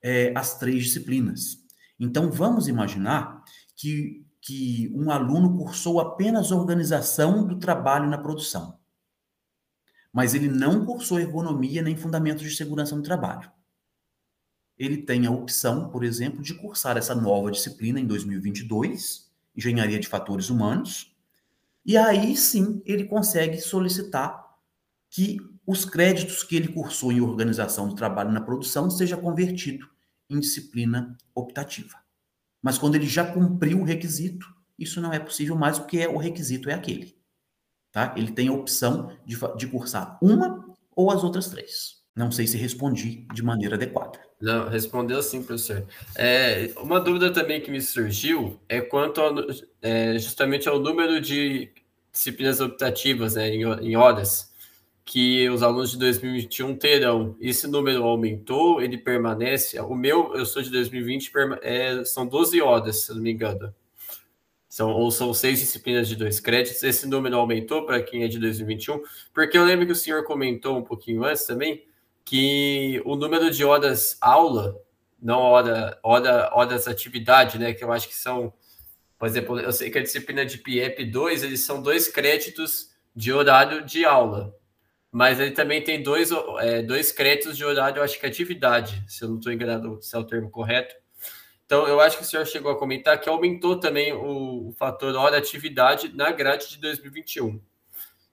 é, 0.00 0.32
as 0.36 0.56
três 0.56 0.84
disciplinas. 0.84 1.58
Então, 1.98 2.30
vamos 2.30 2.68
imaginar 2.68 3.42
que, 3.76 4.24
que 4.40 4.88
um 4.94 5.10
aluno 5.10 5.58
cursou 5.58 5.98
apenas 5.98 6.52
organização 6.52 7.44
do 7.44 7.58
trabalho 7.58 8.08
na 8.08 8.18
produção, 8.18 8.78
mas 10.12 10.32
ele 10.32 10.46
não 10.46 10.86
cursou 10.86 11.18
ergonomia 11.18 11.82
nem 11.82 11.96
fundamentos 11.96 12.44
de 12.44 12.54
segurança 12.54 12.94
no 12.94 13.02
trabalho. 13.02 13.50
Ele 14.78 14.98
tem 14.98 15.26
a 15.26 15.32
opção, 15.32 15.90
por 15.90 16.04
exemplo, 16.04 16.40
de 16.40 16.54
cursar 16.54 16.96
essa 16.96 17.16
nova 17.16 17.50
disciplina 17.50 17.98
em 17.98 18.06
2022, 18.06 19.28
Engenharia 19.56 19.98
de 19.98 20.06
Fatores 20.06 20.50
Humanos, 20.50 21.16
e 21.84 21.96
aí 21.96 22.36
sim 22.36 22.80
ele 22.86 23.06
consegue 23.06 23.60
solicitar 23.60 24.54
que 25.10 25.40
os 25.66 25.84
créditos 25.84 26.42
que 26.42 26.56
ele 26.56 26.68
cursou 26.68 27.12
em 27.12 27.20
organização 27.20 27.88
do 27.88 27.94
trabalho 27.94 28.32
na 28.32 28.40
produção 28.40 28.90
seja 28.90 29.16
convertido 29.16 29.88
em 30.28 30.40
disciplina 30.40 31.16
optativa. 31.34 31.96
Mas 32.62 32.78
quando 32.78 32.94
ele 32.94 33.06
já 33.06 33.24
cumpriu 33.24 33.80
o 33.80 33.84
requisito, 33.84 34.46
isso 34.78 35.00
não 35.00 35.12
é 35.12 35.18
possível 35.18 35.56
mais, 35.56 35.78
porque 35.78 35.98
é, 35.98 36.08
o 36.08 36.16
requisito 36.16 36.68
é 36.68 36.74
aquele. 36.74 37.16
Tá? 37.92 38.14
Ele 38.16 38.32
tem 38.32 38.48
a 38.48 38.52
opção 38.52 39.16
de, 39.24 39.36
de 39.56 39.66
cursar 39.66 40.18
uma 40.20 40.64
ou 40.96 41.10
as 41.10 41.22
outras 41.22 41.48
três. 41.48 42.02
Não 42.16 42.30
sei 42.30 42.46
se 42.46 42.56
respondi 42.56 43.26
de 43.32 43.42
maneira 43.42 43.74
adequada. 43.74 44.20
Não, 44.40 44.68
respondeu 44.68 45.22
sim, 45.22 45.42
professor. 45.42 45.84
É, 46.14 46.72
uma 46.76 47.00
dúvida 47.00 47.32
também 47.32 47.60
que 47.60 47.70
me 47.70 47.80
surgiu 47.80 48.60
é 48.68 48.80
quanto 48.80 49.20
ao, 49.20 49.34
é, 49.82 50.18
justamente 50.18 50.68
ao 50.68 50.78
número 50.78 51.20
de 51.20 51.72
disciplinas 52.12 52.60
optativas 52.60 53.34
né, 53.34 53.48
em, 53.48 53.62
em 53.62 53.96
horas 53.96 54.53
que 55.04 55.48
os 55.50 55.62
alunos 55.62 55.90
de 55.90 55.98
2021 55.98 56.76
terão. 56.76 57.36
Esse 57.40 57.66
número 57.66 58.02
aumentou, 58.04 58.80
ele 58.80 58.96
permanece. 58.96 59.78
O 59.80 59.94
meu, 59.94 60.34
eu 60.34 60.46
sou 60.46 60.62
de 60.62 60.70
2020, 60.70 61.30
é, 61.62 62.04
são 62.04 62.26
12 62.26 62.60
horas, 62.62 63.02
se 63.02 63.14
não 63.14 63.20
me 63.20 63.32
engano. 63.32 63.74
São, 64.68 64.90
ou 64.90 65.10
são 65.10 65.32
seis 65.32 65.60
disciplinas 65.60 66.08
de 66.08 66.16
dois 66.16 66.40
créditos. 66.40 66.82
Esse 66.82 67.06
número 67.06 67.36
aumentou 67.36 67.84
para 67.84 68.02
quem 68.02 68.24
é 68.24 68.28
de 68.28 68.38
2021, 68.38 69.02
porque 69.32 69.58
eu 69.58 69.64
lembro 69.64 69.86
que 69.86 69.92
o 69.92 69.96
senhor 69.96 70.24
comentou 70.24 70.78
um 70.78 70.82
pouquinho 70.82 71.22
antes 71.24 71.44
também 71.44 71.84
que 72.24 73.02
o 73.04 73.16
número 73.16 73.50
de 73.50 73.64
horas 73.64 74.16
aula, 74.20 74.80
não 75.20 75.38
hora, 75.40 75.98
hora, 76.02 76.50
horas 76.54 76.88
atividade, 76.88 77.58
né? 77.58 77.74
Que 77.74 77.84
eu 77.84 77.92
acho 77.92 78.08
que 78.08 78.14
são, 78.14 78.52
por 79.18 79.28
exemplo, 79.28 79.60
eu 79.60 79.70
sei 79.70 79.90
que 79.90 79.98
a 79.98 80.02
disciplina 80.02 80.44
de 80.46 80.56
PIEP 80.58 81.04
2, 81.04 81.42
eles 81.42 81.60
são 81.60 81.82
dois 81.82 82.08
créditos 82.08 82.90
de 83.14 83.32
horário 83.32 83.84
de 83.84 84.06
aula 84.06 84.54
mas 85.14 85.38
ele 85.38 85.52
também 85.52 85.80
tem 85.80 86.02
dois, 86.02 86.30
é, 86.58 86.82
dois 86.82 87.12
créditos 87.12 87.56
de 87.56 87.64
horário, 87.64 88.00
eu 88.00 88.02
acho 88.02 88.18
que 88.18 88.26
atividade, 88.26 89.00
se 89.06 89.22
eu 89.22 89.28
não 89.28 89.36
estou 89.36 89.52
enganado 89.52 90.02
se 90.02 90.16
é 90.16 90.18
o 90.18 90.24
termo 90.24 90.50
correto. 90.50 90.92
Então, 91.64 91.86
eu 91.86 92.00
acho 92.00 92.16
que 92.16 92.24
o 92.24 92.26
senhor 92.26 92.44
chegou 92.44 92.72
a 92.72 92.76
comentar 92.76 93.20
que 93.20 93.28
aumentou 93.28 93.78
também 93.78 94.12
o, 94.12 94.70
o 94.70 94.72
fator 94.72 95.14
hora 95.14 95.38
atividade 95.38 96.12
na 96.16 96.32
grade 96.32 96.68
de 96.68 96.78
2021. 96.78 97.60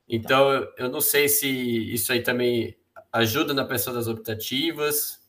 Então, 0.10 0.52
eu, 0.52 0.74
eu 0.76 0.90
não 0.90 1.02
sei 1.02 1.30
se 1.30 1.48
isso 1.94 2.12
aí 2.12 2.24
também 2.24 2.76
ajuda 3.14 3.54
na 3.54 3.64
pressão 3.64 3.94
das 3.94 4.08
optativas. 4.08 5.22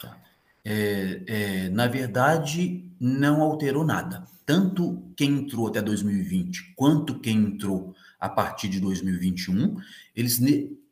Tá. 0.00 0.20
É, 0.64 1.22
é, 1.28 1.68
na 1.68 1.86
verdade, 1.86 2.90
não 2.98 3.40
alterou 3.40 3.84
nada. 3.84 4.24
Tanto 4.44 5.00
quem 5.16 5.30
entrou 5.30 5.68
até 5.68 5.80
2020 5.80 6.74
quanto 6.74 7.20
quem 7.20 7.36
entrou 7.36 7.94
a 8.20 8.28
partir 8.28 8.68
de 8.68 8.78
2021, 8.78 9.76
eles, 10.14 10.40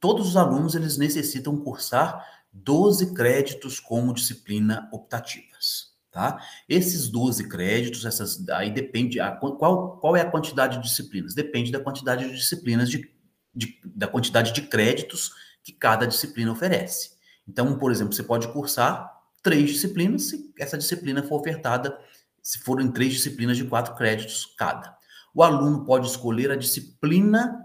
todos 0.01 0.29
os 0.29 0.37
alunos 0.37 0.75
eles 0.75 0.97
necessitam 0.97 1.57
cursar 1.59 2.25
12 2.53 3.13
créditos 3.15 3.79
como 3.79 4.15
disciplina 4.15 4.89
optativas. 4.91 5.89
Tá? 6.11 6.43
Esses 6.69 7.09
12 7.09 7.49
créditos, 7.49 8.07
essas, 8.07 8.49
aí 8.49 8.71
depende, 8.71 9.21
a, 9.21 9.31
qual, 9.33 9.99
qual 9.99 10.17
é 10.17 10.23
a 10.23 10.31
quantidade 10.31 10.79
de 10.79 10.83
disciplinas? 10.83 11.35
Depende 11.35 11.71
da 11.71 11.79
quantidade 11.79 12.27
de 12.27 12.35
disciplinas, 12.35 12.89
de, 12.89 13.13
de, 13.55 13.79
da 13.85 14.09
quantidade 14.09 14.53
de 14.53 14.63
créditos 14.63 15.31
que 15.63 15.73
cada 15.73 16.07
disciplina 16.07 16.51
oferece. 16.51 17.11
Então, 17.47 17.79
por 17.79 17.93
exemplo, 17.93 18.15
você 18.15 18.23
pode 18.23 18.49
cursar 18.49 19.19
três 19.43 19.71
disciplinas 19.71 20.25
se 20.25 20.53
essa 20.59 20.79
disciplina 20.79 21.23
for 21.23 21.41
ofertada, 21.41 21.97
se 22.43 22.59
forem 22.59 22.91
três 22.91 23.13
disciplinas 23.13 23.59
de 23.59 23.65
quatro 23.65 23.95
créditos 23.95 24.47
cada. 24.57 24.98
O 25.35 25.43
aluno 25.43 25.85
pode 25.85 26.07
escolher 26.07 26.51
a 26.51 26.57
disciplina 26.57 27.65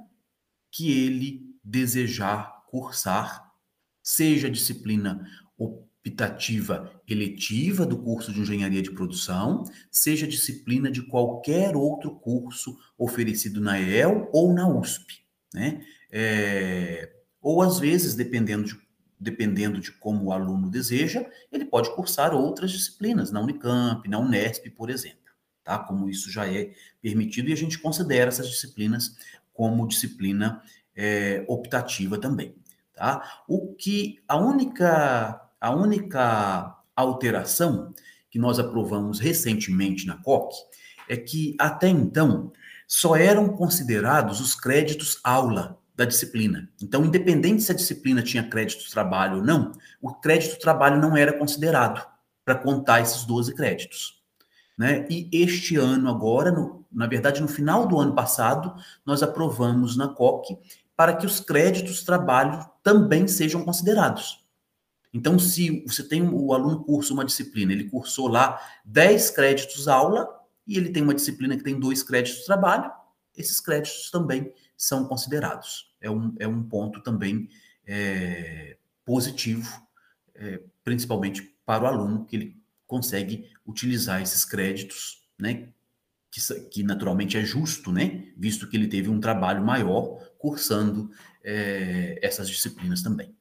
que 0.71 0.91
ele 0.91 1.41
desejar 1.63 2.63
cursar, 2.67 3.51
seja 4.01 4.47
a 4.47 4.51
disciplina 4.51 5.25
optativa 5.57 6.91
eletiva 7.07 7.85
do 7.85 7.97
curso 7.97 8.33
de 8.33 8.41
engenharia 8.41 8.81
de 8.81 8.91
produção, 8.91 9.63
seja 9.91 10.25
a 10.25 10.29
disciplina 10.29 10.91
de 10.91 11.03
qualquer 11.03 11.75
outro 11.75 12.15
curso 12.15 12.77
oferecido 12.97 13.61
na 13.61 13.79
EL 13.79 14.29
ou 14.33 14.53
na 14.53 14.67
USP, 14.67 15.23
né? 15.53 15.81
É, 16.11 17.13
ou 17.41 17.61
às 17.61 17.79
vezes, 17.79 18.15
dependendo 18.15 18.65
de, 18.65 18.79
dependendo 19.19 19.79
de 19.79 19.91
como 19.91 20.25
o 20.25 20.31
aluno 20.33 20.69
deseja, 20.69 21.25
ele 21.51 21.65
pode 21.65 21.93
cursar 21.95 22.33
outras 22.33 22.71
disciplinas, 22.71 23.31
na 23.31 23.39
Unicamp, 23.39 24.07
na 24.09 24.19
Unesp, 24.19 24.69
por 24.71 24.89
exemplo 24.89 25.22
tá? 25.63 25.79
Como 25.79 26.09
isso 26.09 26.31
já 26.31 26.47
é 26.47 26.71
permitido 27.01 27.49
e 27.49 27.53
a 27.53 27.57
gente 27.57 27.79
considera 27.79 28.29
essas 28.29 28.49
disciplinas 28.49 29.15
como 29.53 29.87
disciplina 29.87 30.61
é, 30.95 31.43
optativa 31.47 32.17
também, 32.17 32.55
tá? 32.95 33.43
O 33.47 33.73
que 33.73 34.19
a 34.27 34.37
única 34.37 35.39
a 35.59 35.71
única 35.71 36.75
alteração 36.95 37.93
que 38.29 38.37
nós 38.37 38.59
aprovamos 38.59 39.19
recentemente 39.19 40.05
na 40.05 40.17
COC 40.17 40.53
é 41.07 41.15
que 41.15 41.55
até 41.57 41.87
então 41.87 42.51
só 42.87 43.15
eram 43.15 43.49
considerados 43.49 44.41
os 44.41 44.55
créditos 44.55 45.19
aula 45.23 45.79
da 45.95 46.05
disciplina. 46.05 46.69
Então, 46.81 47.05
independente 47.05 47.61
se 47.61 47.71
a 47.71 47.75
disciplina 47.75 48.21
tinha 48.21 48.47
crédito 48.47 48.89
trabalho 48.91 49.37
ou 49.37 49.43
não, 49.43 49.71
o 50.01 50.13
crédito 50.13 50.59
trabalho 50.59 50.99
não 50.99 51.15
era 51.15 51.31
considerado 51.31 52.05
para 52.43 52.55
contar 52.55 53.01
esses 53.01 53.23
12 53.25 53.55
créditos. 53.55 54.22
Né? 54.77 55.05
E 55.09 55.29
este 55.31 55.75
ano, 55.77 56.09
agora, 56.09 56.51
no, 56.51 56.85
na 56.91 57.07
verdade, 57.07 57.41
no 57.41 57.47
final 57.47 57.87
do 57.87 57.99
ano 57.99 58.13
passado, 58.15 58.73
nós 59.05 59.21
aprovamos 59.21 59.95
na 59.95 60.07
COC 60.07 60.57
para 60.95 61.15
que 61.15 61.25
os 61.25 61.39
créditos 61.39 62.03
trabalho 62.03 62.65
também 62.81 63.27
sejam 63.27 63.63
considerados. 63.63 64.43
Então, 65.13 65.37
se 65.37 65.83
você 65.85 66.03
tem 66.03 66.27
o 66.27 66.53
aluno 66.53 66.83
curso 66.83 67.13
uma 67.13 67.25
disciplina, 67.25 67.71
ele 67.71 67.89
cursou 67.89 68.27
lá 68.27 68.59
10 68.83 69.29
créditos 69.31 69.87
aula 69.87 70.27
e 70.65 70.75
ele 70.75 70.89
tem 70.89 71.03
uma 71.03 71.13
disciplina 71.13 71.55
que 71.55 71.63
tem 71.63 71.79
dois 71.79 72.01
créditos 72.01 72.45
trabalho, 72.45 72.91
esses 73.37 73.59
créditos 73.59 74.09
também 74.09 74.51
são 74.75 75.05
considerados. 75.05 75.93
É 76.01 76.09
um, 76.09 76.33
é 76.39 76.47
um 76.47 76.63
ponto 76.63 77.01
também 77.01 77.47
é, 77.85 78.77
positivo, 79.05 79.81
é, 80.35 80.61
principalmente 80.83 81.55
para 81.65 81.83
o 81.83 81.87
aluno, 81.87 82.25
que 82.25 82.35
ele 82.35 82.62
consegue 82.93 83.49
utilizar 83.65 84.21
esses 84.21 84.45
créditos, 84.45 85.23
né? 85.39 85.69
Que, 86.29 86.39
que 86.69 86.83
naturalmente 86.83 87.35
é 87.37 87.43
justo, 87.43 87.91
né? 87.91 88.27
Visto 88.37 88.69
que 88.69 88.77
ele 88.77 88.87
teve 88.87 89.09
um 89.09 89.19
trabalho 89.19 89.65
maior 89.65 90.19
cursando 90.37 91.09
é, 91.43 92.19
essas 92.21 92.47
disciplinas 92.47 93.01
também. 93.01 93.35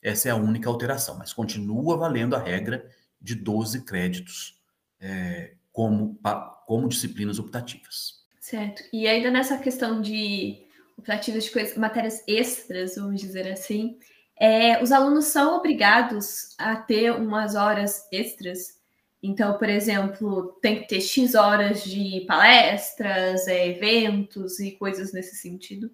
Essa 0.00 0.28
é 0.28 0.30
a 0.30 0.36
única 0.36 0.68
alteração, 0.68 1.18
mas 1.18 1.32
continua 1.32 1.96
valendo 1.96 2.36
a 2.36 2.38
regra 2.38 2.88
de 3.20 3.34
12 3.34 3.84
créditos 3.84 4.60
é, 5.00 5.54
como, 5.72 6.20
como 6.64 6.88
disciplinas 6.88 7.40
optativas. 7.40 8.22
Certo. 8.40 8.84
E 8.92 9.08
ainda 9.08 9.32
nessa 9.32 9.58
questão 9.58 10.00
de 10.00 10.64
optativas 10.96 11.44
de 11.44 11.50
coisas, 11.50 11.76
matérias 11.76 12.22
extras, 12.28 12.94
vamos 12.94 13.20
dizer 13.20 13.50
assim, 13.50 13.98
é, 14.38 14.80
os 14.80 14.92
alunos 14.92 15.24
são 15.24 15.56
obrigados 15.56 16.54
a 16.56 16.76
ter 16.76 17.10
umas 17.12 17.56
horas 17.56 18.06
extras 18.12 18.81
então, 19.22 19.56
por 19.56 19.68
exemplo, 19.68 20.58
tem 20.60 20.80
que 20.80 20.88
ter 20.88 21.00
X 21.00 21.36
horas 21.36 21.84
de 21.84 22.24
palestras, 22.26 23.46
é, 23.46 23.68
eventos 23.68 24.58
e 24.58 24.72
coisas 24.72 25.12
nesse 25.12 25.36
sentido? 25.36 25.90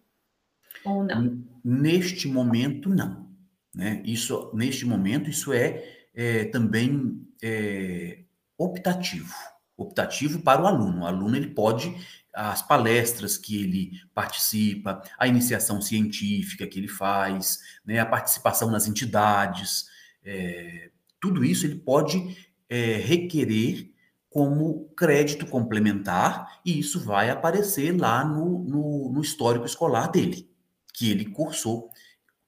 Ou 0.82 1.04
não? 1.04 1.44
Neste 1.62 2.26
momento, 2.26 2.88
não. 2.88 3.28
Né? 3.74 4.02
Isso, 4.04 4.50
neste 4.54 4.86
momento, 4.86 5.28
isso 5.28 5.52
é, 5.52 5.84
é 6.14 6.46
também 6.46 7.22
é, 7.42 8.20
optativo. 8.56 9.34
Optativo 9.76 10.40
para 10.40 10.62
o 10.62 10.66
aluno. 10.66 11.02
O 11.02 11.06
aluno 11.06 11.36
ele 11.36 11.50
pode, 11.50 11.94
as 12.32 12.62
palestras 12.66 13.36
que 13.36 13.62
ele 13.62 13.92
participa, 14.14 15.02
a 15.18 15.28
iniciação 15.28 15.82
científica 15.82 16.66
que 16.66 16.78
ele 16.78 16.88
faz, 16.88 17.58
né, 17.84 17.98
a 17.98 18.06
participação 18.06 18.70
nas 18.70 18.88
entidades, 18.88 19.86
é, 20.24 20.90
tudo 21.20 21.44
isso 21.44 21.66
ele 21.66 21.76
pode 21.76 22.47
é, 22.68 22.96
requerer 22.96 23.92
como 24.30 24.90
crédito 24.96 25.46
complementar, 25.46 26.60
e 26.64 26.78
isso 26.78 27.00
vai 27.00 27.30
aparecer 27.30 27.98
lá 27.98 28.24
no, 28.24 28.58
no, 28.64 29.12
no, 29.12 29.20
histórico 29.22 29.64
escolar 29.64 30.08
dele, 30.08 30.50
que 30.92 31.10
ele 31.10 31.24
cursou 31.24 31.90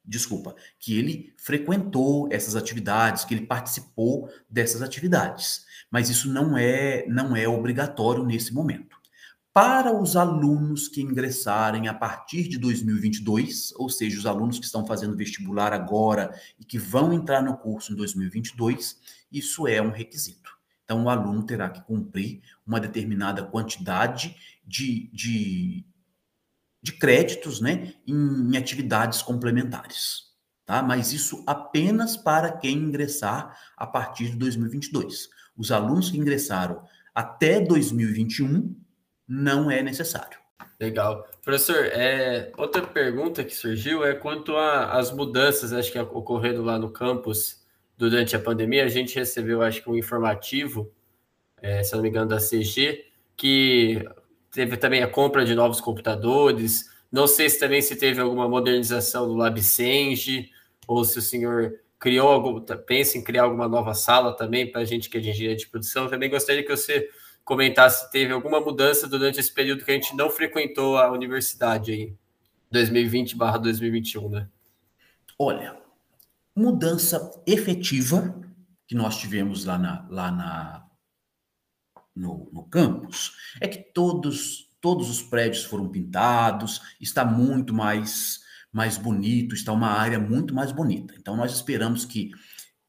desculpa, 0.05 0.57
que 0.79 0.99
ele 0.99 1.33
frequentou 1.37 2.29
essas 2.33 2.57
atividades, 2.57 3.25
que 3.25 3.33
ele 3.33 3.47
participou 3.47 4.29
dessas 4.49 4.83
atividades. 4.83 5.65
Mas 5.89 6.09
isso 6.09 6.29
não 6.33 6.59
é 6.59 7.07
não 7.07 7.37
é 7.37 7.49
obrigatório 7.49 8.25
nesse 8.25 8.53
momento. 8.53 9.00
Para 9.53 10.01
os 10.01 10.17
alunos 10.17 10.87
que 10.87 11.03
ingressarem 11.03 11.89
a 11.89 11.95
partir 11.95 12.49
de 12.49 12.57
2022, 12.57 13.73
ou 13.77 13.89
seja, 13.89 14.17
os 14.17 14.25
alunos 14.25 14.61
que 14.61 14.65
estão 14.65 14.87
fazendo 14.87 15.17
vestibular 15.17 15.73
agora 15.73 16.33
e 16.59 16.65
que 16.65 16.79
vão 16.79 17.13
entrar 17.13 17.43
no 17.43 17.57
curso 17.57 17.93
em 17.93 17.97
2022, 17.97 18.97
isso 19.33 19.67
é 19.67 19.83
um 19.83 19.91
requisito. 19.91 20.53
Então, 20.85 21.05
o 21.05 21.09
aluno 21.11 21.43
terá 21.45 21.69
que 21.69 21.83
cumprir 21.83 22.43
uma 22.65 22.79
determinada 22.79 23.45
quantidade 23.45 24.37
de, 24.65 25.11
de, 25.13 25.85
de 26.81 26.93
créditos 26.93 27.61
né, 27.61 27.95
em, 28.07 28.53
em 28.53 28.57
atividades 28.57 29.21
complementares. 29.21 30.31
Tá? 30.65 30.81
Mas 30.81 31.13
isso 31.13 31.43
apenas 31.45 32.17
para 32.17 32.53
quem 32.53 32.79
ingressar 32.79 33.59
a 33.77 33.85
partir 33.85 34.31
de 34.31 34.37
2022. 34.37 35.29
Os 35.57 35.73
alunos 35.73 36.09
que 36.09 36.19
ingressaram 36.19 36.85
até 37.13 37.61
2021 37.61 38.80
não 39.31 39.71
é 39.71 39.81
necessário. 39.81 40.41
Legal. 40.81 41.25
Professor, 41.45 41.87
é, 41.87 42.51
outra 42.57 42.83
pergunta 42.83 43.45
que 43.45 43.55
surgiu 43.55 44.05
é 44.05 44.13
quanto 44.13 44.57
às 44.57 45.13
mudanças 45.13 45.73
acho 45.73 45.93
que 45.93 45.99
ocorreram 46.01 46.65
lá 46.65 46.77
no 46.77 46.91
campus 46.91 47.65
durante 47.97 48.35
a 48.35 48.41
pandemia. 48.41 48.85
A 48.85 48.89
gente 48.89 49.15
recebeu, 49.15 49.63
acho 49.63 49.83
que, 49.83 49.89
um 49.89 49.97
informativo, 49.97 50.91
é, 51.63 51.85
se 51.85 51.95
não 51.95 52.03
me 52.03 52.09
engano, 52.09 52.29
da 52.29 52.39
CG, 52.39 53.05
que 53.37 54.05
teve 54.51 54.77
também 54.77 55.03
a 55.03 55.09
compra 55.09 55.45
de 55.45 55.55
novos 55.55 55.81
computadores. 55.81 56.91
Não 57.13 57.29
sei 57.29 57.49
se 57.49 57.61
também 57.61 57.81
se 57.81 57.95
teve 57.95 58.21
alguma 58.21 58.49
modernização 58.49 59.29
do 59.29 59.35
LabSenge, 59.35 60.51
ou 60.89 61.05
se 61.05 61.19
o 61.19 61.23
senhor 61.23 61.79
criou 62.01 62.29
algum, 62.29 62.61
pensa 62.85 63.17
em 63.17 63.23
criar 63.23 63.45
alguma 63.45 63.69
nova 63.69 63.95
sala 63.95 64.37
também 64.37 64.71
para 64.71 64.81
a 64.81 64.85
gente 64.85 65.09
que 65.09 65.19
é 65.19 65.21
de 65.21 65.31
engenharia 65.31 65.57
de 65.57 65.69
produção. 65.69 66.09
Também 66.09 66.29
gostaria 66.29 66.65
que 66.65 66.75
você 66.75 67.09
comentasse 67.51 68.05
se 68.05 68.11
teve 68.13 68.33
alguma 68.33 68.61
mudança 68.61 69.09
durante 69.09 69.41
esse 69.41 69.53
período 69.53 69.85
que 69.85 69.91
a 69.91 69.95
gente 69.95 70.15
não 70.15 70.31
frequentou 70.31 70.97
a 70.97 71.11
universidade 71.11 71.91
aí, 71.91 72.15
2020/2021, 72.73 74.31
né? 74.31 74.49
Olha, 75.37 75.77
mudança 76.55 77.43
efetiva 77.45 78.41
que 78.87 78.95
nós 78.95 79.19
tivemos 79.19 79.65
lá 79.65 79.77
na, 79.77 80.07
lá 80.09 80.31
na 80.31 80.87
no, 82.15 82.49
no 82.53 82.63
campus 82.63 83.33
é 83.61 83.67
que 83.67 83.79
todos 83.79 84.69
todos 84.81 85.11
os 85.11 85.21
prédios 85.21 85.65
foram 85.65 85.89
pintados, 85.89 86.81
está 87.01 87.25
muito 87.25 87.75
mais 87.75 88.39
mais 88.73 88.97
bonito, 88.97 89.57
está 89.57 89.73
uma 89.73 89.89
área 89.89 90.21
muito 90.21 90.55
mais 90.55 90.71
bonita. 90.71 91.15
Então 91.19 91.37
nós 91.37 91.53
esperamos 91.53 92.05
que 92.05 92.31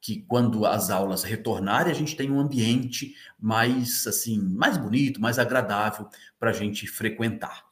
que 0.01 0.23
quando 0.27 0.65
as 0.65 0.89
aulas 0.89 1.23
retornarem 1.23 1.91
a 1.91 1.95
gente 1.95 2.15
tenha 2.15 2.33
um 2.33 2.39
ambiente 2.39 3.15
mais 3.39 4.07
assim 4.07 4.39
mais 4.39 4.77
bonito, 4.77 5.21
mais 5.21 5.37
agradável 5.37 6.09
para 6.39 6.49
a 6.49 6.53
gente 6.53 6.87
frequentar. 6.87 7.63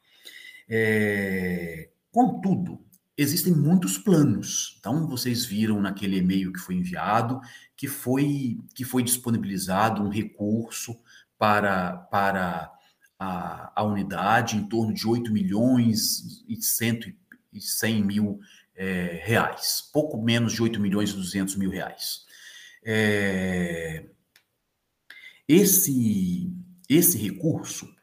É... 0.69 1.89
Contudo, 2.11 2.79
existem 3.17 3.53
muitos 3.53 3.97
planos. 3.97 4.77
Então 4.79 5.07
vocês 5.07 5.43
viram 5.43 5.81
naquele 5.81 6.17
e-mail 6.17 6.53
que 6.53 6.59
foi 6.59 6.75
enviado 6.75 7.41
que 7.75 7.87
foi 7.87 8.59
que 8.75 8.83
foi 8.83 9.01
disponibilizado 9.01 10.03
um 10.03 10.09
recurso 10.09 10.95
para, 11.37 11.95
para 12.11 12.69
a, 13.17 13.71
a 13.73 13.83
unidade 13.83 14.57
em 14.57 14.67
torno 14.67 14.93
de 14.93 15.07
8 15.07 15.31
milhões 15.31 16.43
e 16.47 16.61
100, 16.61 17.15
e 17.53 17.61
100 17.61 18.03
mil 18.03 18.39
é, 18.79 19.19
reais, 19.21 19.83
pouco 19.91 20.17
menos 20.17 20.53
de 20.53 20.63
8 20.63 20.79
milhões 20.79 21.09
e 21.09 21.13
200 21.13 21.57
mil 21.57 21.69
reais. 21.69 22.21
É, 22.81 24.05
esse, 25.45 26.49
esse 26.89 27.17
recurso, 27.17 27.93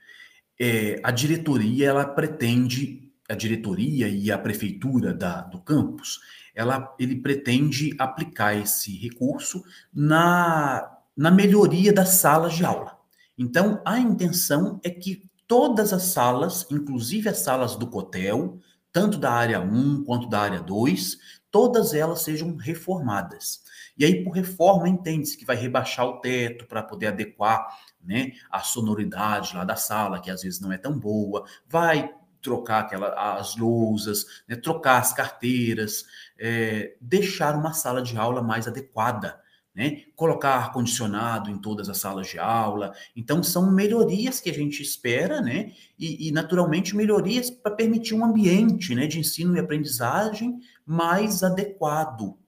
é, 0.61 1.01
a 1.03 1.11
diretoria, 1.11 1.89
ela 1.89 2.05
pretende, 2.05 3.11
a 3.27 3.35
diretoria 3.35 4.07
e 4.07 4.31
a 4.31 4.37
prefeitura 4.37 5.15
da, 5.15 5.41
do 5.41 5.63
campus, 5.63 6.21
ela, 6.55 6.95
ele 6.99 7.17
pretende 7.17 7.95
aplicar 7.99 8.55
esse 8.55 8.95
recurso 8.99 9.65
na, 9.93 10.99
na 11.17 11.31
melhoria 11.31 11.91
das 11.91 12.11
salas 12.11 12.53
de 12.53 12.67
aula. 12.67 12.99
Então, 13.39 13.81
a 13.83 13.99
intenção 13.99 14.79
é 14.85 14.91
que 14.91 15.27
todas 15.47 15.95
as 15.95 16.03
salas, 16.03 16.67
inclusive 16.71 17.31
as 17.31 17.39
salas 17.39 17.77
do 17.77 17.87
Cotel, 17.87 18.61
tanto 18.97 19.19
da 19.19 19.31
área 19.31 19.61
1 19.61 20.05
quanto 20.05 20.27
da 20.27 20.41
área 20.41 20.59
2, 20.59 21.19
todas 21.51 21.93
elas 21.93 22.23
sejam 22.23 22.57
reformadas. 22.57 23.61
E 23.95 24.07
aí, 24.07 24.25
por 24.25 24.31
reforma, 24.31 24.89
entende-se 24.89 25.37
que 25.37 25.45
vai 25.45 25.55
rebaixar 25.55 26.07
o 26.07 26.19
teto 26.19 26.65
para 26.65 26.83
poder 26.83 27.09
adequar 27.09 27.69
né, 28.03 28.33
a 28.51 28.61
sonoridade 28.61 29.55
lá 29.55 29.65
da 29.65 29.77
sala, 29.77 30.19
que 30.19 30.31
às 30.31 30.41
vezes 30.41 30.61
não 30.61 30.73
é 30.73 30.79
tão 30.79 30.99
boa, 30.99 31.45
vai 31.69 32.11
trocar 32.41 32.85
aquela, 32.85 33.37
as 33.37 33.55
lousas, 33.55 34.25
né, 34.49 34.57
trocar 34.57 34.99
as 34.99 35.13
carteiras, 35.13 36.07
é, 36.39 36.97
deixar 36.99 37.55
uma 37.55 37.75
sala 37.75 38.01
de 38.01 38.17
aula 38.17 38.41
mais 38.41 38.67
adequada 38.67 39.39
né? 39.77 40.05
Colocar 40.17 40.55
ar-condicionado 40.55 41.51
em 41.51 41.59
todas 41.59 41.91
as 41.91 41.99
salas 41.99 42.27
de 42.29 42.39
aula. 42.39 42.95
Então, 43.15 43.43
são 43.43 43.71
melhorias 43.71 44.41
que 44.41 44.49
a 44.49 44.55
gente 44.55 44.83
espera, 44.83 45.43
né? 45.43 45.75
E, 45.99 46.29
e 46.29 46.33
naturalmente, 46.33 46.97
melhorias 46.97 47.51
para 47.51 47.75
permitir 47.75 48.15
um 48.15 48.25
ambiente 48.25 48.95
né, 48.95 49.07
de 49.07 49.21
ensino 49.21 49.55
e 49.55 49.61
aprendizagem 49.61 50.59
mais 50.87 51.43
adequado. 51.43 52.39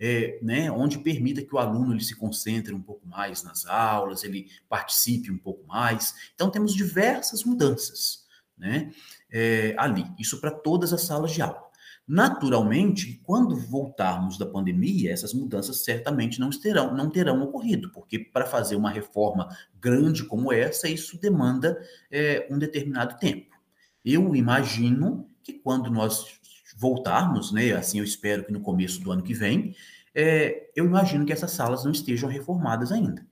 É, 0.00 0.38
né, 0.40 0.70
onde 0.70 1.00
permita 1.00 1.42
que 1.42 1.52
o 1.52 1.58
aluno 1.58 1.92
ele 1.92 2.04
se 2.04 2.14
concentre 2.14 2.72
um 2.72 2.80
pouco 2.80 3.04
mais 3.04 3.42
nas 3.42 3.66
aulas, 3.66 4.22
ele 4.22 4.46
participe 4.68 5.28
um 5.28 5.36
pouco 5.36 5.66
mais. 5.66 6.14
Então, 6.36 6.50
temos 6.52 6.72
diversas 6.72 7.42
mudanças 7.42 8.24
né, 8.56 8.92
é, 9.28 9.74
ali, 9.76 10.06
isso 10.16 10.40
para 10.40 10.52
todas 10.52 10.92
as 10.92 11.02
salas 11.02 11.32
de 11.32 11.42
aula. 11.42 11.67
Naturalmente, 12.08 13.20
quando 13.22 13.54
voltarmos 13.54 14.38
da 14.38 14.46
pandemia, 14.46 15.12
essas 15.12 15.34
mudanças 15.34 15.84
certamente 15.84 16.40
não 16.40 16.48
terão, 16.48 16.96
não 16.96 17.10
terão 17.10 17.42
ocorrido, 17.42 17.92
porque 17.92 18.18
para 18.18 18.46
fazer 18.46 18.76
uma 18.76 18.90
reforma 18.90 19.46
grande 19.78 20.24
como 20.24 20.50
essa, 20.50 20.88
isso 20.88 21.20
demanda 21.20 21.78
é, 22.10 22.48
um 22.50 22.58
determinado 22.58 23.18
tempo. 23.18 23.54
Eu 24.02 24.34
imagino 24.34 25.28
que 25.42 25.52
quando 25.52 25.90
nós 25.90 26.24
voltarmos, 26.78 27.52
né, 27.52 27.72
assim 27.72 27.98
eu 27.98 28.04
espero 28.04 28.42
que 28.42 28.52
no 28.52 28.62
começo 28.62 29.02
do 29.02 29.12
ano 29.12 29.22
que 29.22 29.34
vem, 29.34 29.74
é, 30.14 30.70
eu 30.74 30.86
imagino 30.86 31.26
que 31.26 31.32
essas 31.32 31.50
salas 31.50 31.84
não 31.84 31.92
estejam 31.92 32.26
reformadas 32.26 32.90
ainda, 32.90 33.26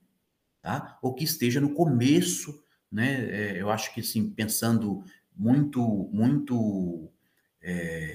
tá? 0.61 0.99
Ou 1.01 1.15
que 1.15 1.23
esteja 1.23 1.59
no 1.59 1.73
começo, 1.73 2.61
né? 2.91 3.25
É, 3.25 3.59
eu 3.59 3.71
acho 3.71 3.91
que 3.91 4.01
assim 4.01 4.29
pensando 4.29 5.03
muito, 5.35 6.09
muito 6.13 7.11
é, 7.61 8.06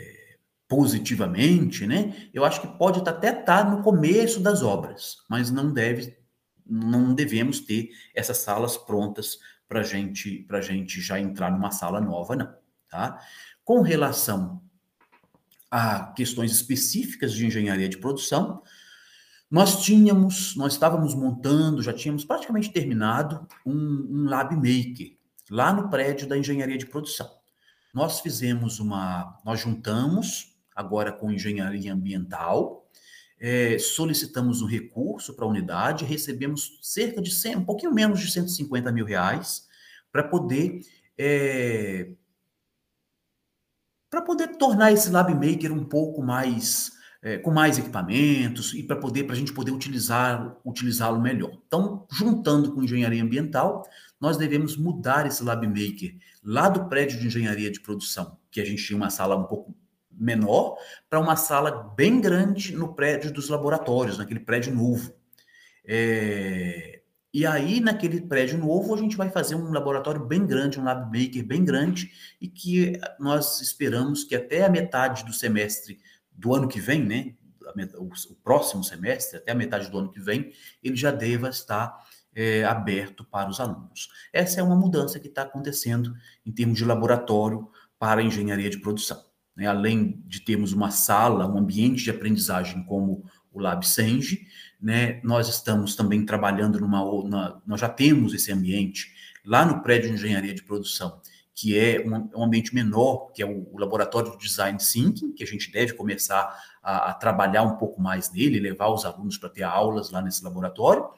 positivamente, 0.82 1.86
né? 1.86 2.28
Eu 2.34 2.44
acho 2.44 2.60
que 2.60 2.66
pode 2.66 2.98
até 3.08 3.38
estar 3.38 3.70
no 3.70 3.84
começo 3.84 4.40
das 4.40 4.62
obras, 4.62 5.18
mas 5.30 5.48
não 5.48 5.72
deve, 5.72 6.18
não 6.66 7.14
devemos 7.14 7.60
ter 7.60 7.90
essas 8.12 8.38
salas 8.38 8.76
prontas 8.76 9.38
para 9.68 9.84
gente, 9.84 10.40
para 10.40 10.60
gente 10.60 11.00
já 11.00 11.20
entrar 11.20 11.52
numa 11.52 11.70
sala 11.70 12.00
nova, 12.00 12.34
não, 12.34 12.52
tá? 12.88 13.20
Com 13.64 13.80
relação 13.80 14.60
a 15.70 16.12
questões 16.16 16.50
específicas 16.50 17.32
de 17.32 17.46
engenharia 17.46 17.88
de 17.88 17.98
produção, 17.98 18.60
nós 19.48 19.84
tínhamos, 19.84 20.56
nós 20.56 20.72
estávamos 20.72 21.14
montando, 21.14 21.80
já 21.80 21.92
tínhamos 21.92 22.24
praticamente 22.24 22.72
terminado 22.72 23.46
um, 23.64 24.08
um 24.10 24.24
lab 24.24 24.52
maker 24.56 25.16
lá 25.48 25.72
no 25.72 25.88
prédio 25.88 26.26
da 26.26 26.36
engenharia 26.36 26.76
de 26.76 26.86
produção. 26.86 27.30
Nós 27.94 28.18
fizemos 28.18 28.80
uma, 28.80 29.38
nós 29.44 29.60
juntamos 29.60 30.51
agora 30.74 31.12
com 31.12 31.30
engenharia 31.30 31.92
ambiental. 31.92 32.86
É, 33.38 33.76
solicitamos 33.78 34.62
um 34.62 34.66
recurso 34.66 35.34
para 35.34 35.44
a 35.44 35.48
unidade, 35.48 36.04
recebemos 36.04 36.78
cerca 36.80 37.20
de 37.20 37.32
100, 37.32 37.56
um 37.56 37.64
pouquinho 37.64 37.92
menos 37.92 38.20
de 38.20 38.30
150 38.30 38.92
mil 38.92 39.04
reais 39.04 39.66
para 40.12 40.22
poder 40.22 40.80
é, 41.18 42.12
para 44.08 44.22
poder 44.22 44.56
tornar 44.58 44.92
esse 44.92 45.10
Lab 45.10 45.34
Maker 45.34 45.72
um 45.72 45.84
pouco 45.84 46.22
mais 46.22 46.92
é, 47.22 47.38
com 47.38 47.50
mais 47.50 47.78
equipamentos 47.78 48.74
e 48.74 48.82
para 48.82 48.96
poder 48.96 49.24
para 49.24 49.34
a 49.34 49.38
gente 49.38 49.52
poder 49.52 49.70
utilizar 49.70 50.56
utilizá-lo 50.64 51.20
melhor. 51.20 51.52
Então, 51.66 52.06
juntando 52.10 52.72
com 52.72 52.82
engenharia 52.82 53.22
ambiental, 53.22 53.84
nós 54.20 54.36
devemos 54.36 54.76
mudar 54.76 55.26
esse 55.26 55.42
Lab 55.42 55.66
Maker 55.66 56.16
lá 56.44 56.68
do 56.68 56.88
prédio 56.88 57.18
de 57.18 57.26
engenharia 57.26 57.70
de 57.70 57.80
produção, 57.80 58.36
que 58.50 58.60
a 58.60 58.64
gente 58.64 58.84
tinha 58.84 58.96
uma 58.96 59.10
sala 59.10 59.36
um 59.36 59.44
pouco 59.44 59.71
menor 60.22 60.76
para 61.10 61.20
uma 61.20 61.36
sala 61.36 61.92
bem 61.96 62.20
grande 62.20 62.74
no 62.76 62.94
prédio 62.94 63.32
dos 63.32 63.48
laboratórios, 63.48 64.18
naquele 64.18 64.40
prédio 64.40 64.74
novo. 64.74 65.12
É... 65.84 67.00
E 67.34 67.46
aí, 67.46 67.80
naquele 67.80 68.20
prédio 68.20 68.58
novo, 68.58 68.94
a 68.94 68.98
gente 68.98 69.16
vai 69.16 69.30
fazer 69.30 69.54
um 69.54 69.72
laboratório 69.72 70.24
bem 70.24 70.46
grande, 70.46 70.78
um 70.78 70.84
lab 70.84 71.06
maker 71.06 71.44
bem 71.44 71.64
grande, 71.64 72.12
e 72.38 72.46
que 72.46 73.00
nós 73.18 73.60
esperamos 73.62 74.22
que 74.22 74.36
até 74.36 74.64
a 74.64 74.68
metade 74.68 75.24
do 75.24 75.32
semestre 75.32 75.98
do 76.30 76.54
ano 76.54 76.68
que 76.68 76.78
vem, 76.78 77.02
né? 77.02 77.34
O, 77.96 78.34
próximo 78.44 78.84
semestre, 78.84 79.38
até 79.38 79.52
a 79.52 79.54
metade 79.54 79.90
do 79.90 79.98
ano 79.98 80.10
que 80.10 80.20
vem, 80.20 80.52
ele 80.82 80.94
já 80.94 81.10
deva 81.10 81.48
estar 81.48 82.04
é, 82.34 82.64
aberto 82.64 83.24
para 83.24 83.48
os 83.48 83.60
alunos. 83.60 84.10
Essa 84.30 84.60
é 84.60 84.62
uma 84.62 84.76
mudança 84.76 85.18
que 85.18 85.28
está 85.28 85.42
acontecendo 85.42 86.14
em 86.44 86.52
termos 86.52 86.76
de 86.76 86.84
laboratório 86.84 87.70
para 87.98 88.20
a 88.20 88.24
engenharia 88.24 88.68
de 88.68 88.78
produção. 88.78 89.31
Né? 89.56 89.66
Além 89.66 90.22
de 90.26 90.40
termos 90.40 90.72
uma 90.72 90.90
sala, 90.90 91.46
um 91.46 91.58
ambiente 91.58 92.04
de 92.04 92.10
aprendizagem 92.10 92.84
como 92.84 93.24
o 93.52 93.60
Lab 93.60 93.86
Senge, 93.86 94.46
né? 94.80 95.20
Nós 95.22 95.48
estamos 95.48 95.94
também 95.94 96.26
trabalhando 96.26 96.80
numa, 96.80 97.28
na, 97.28 97.60
nós 97.64 97.80
já 97.80 97.88
temos 97.88 98.34
esse 98.34 98.50
ambiente 98.50 99.12
lá 99.44 99.64
no 99.64 99.80
prédio 99.82 100.08
de 100.08 100.14
engenharia 100.16 100.54
de 100.54 100.62
produção, 100.62 101.20
que 101.54 101.78
é 101.78 102.02
um, 102.04 102.40
um 102.40 102.44
ambiente 102.44 102.74
menor, 102.74 103.30
que 103.32 103.42
é 103.42 103.46
o, 103.46 103.68
o, 103.72 103.78
laboratório 103.78 104.32
de 104.32 104.38
design 104.38 104.78
thinking, 104.78 105.32
que 105.32 105.44
a 105.44 105.46
gente 105.46 105.70
deve 105.70 105.92
começar 105.92 106.58
a, 106.82 107.10
a 107.10 107.14
trabalhar 107.14 107.62
um 107.62 107.76
pouco 107.76 108.00
mais 108.00 108.32
nele, 108.32 108.58
levar 108.58 108.88
os 108.88 109.04
alunos 109.04 109.38
para 109.38 109.50
ter 109.50 109.62
aulas 109.62 110.10
lá 110.10 110.20
nesse 110.20 110.42
laboratório. 110.42 111.08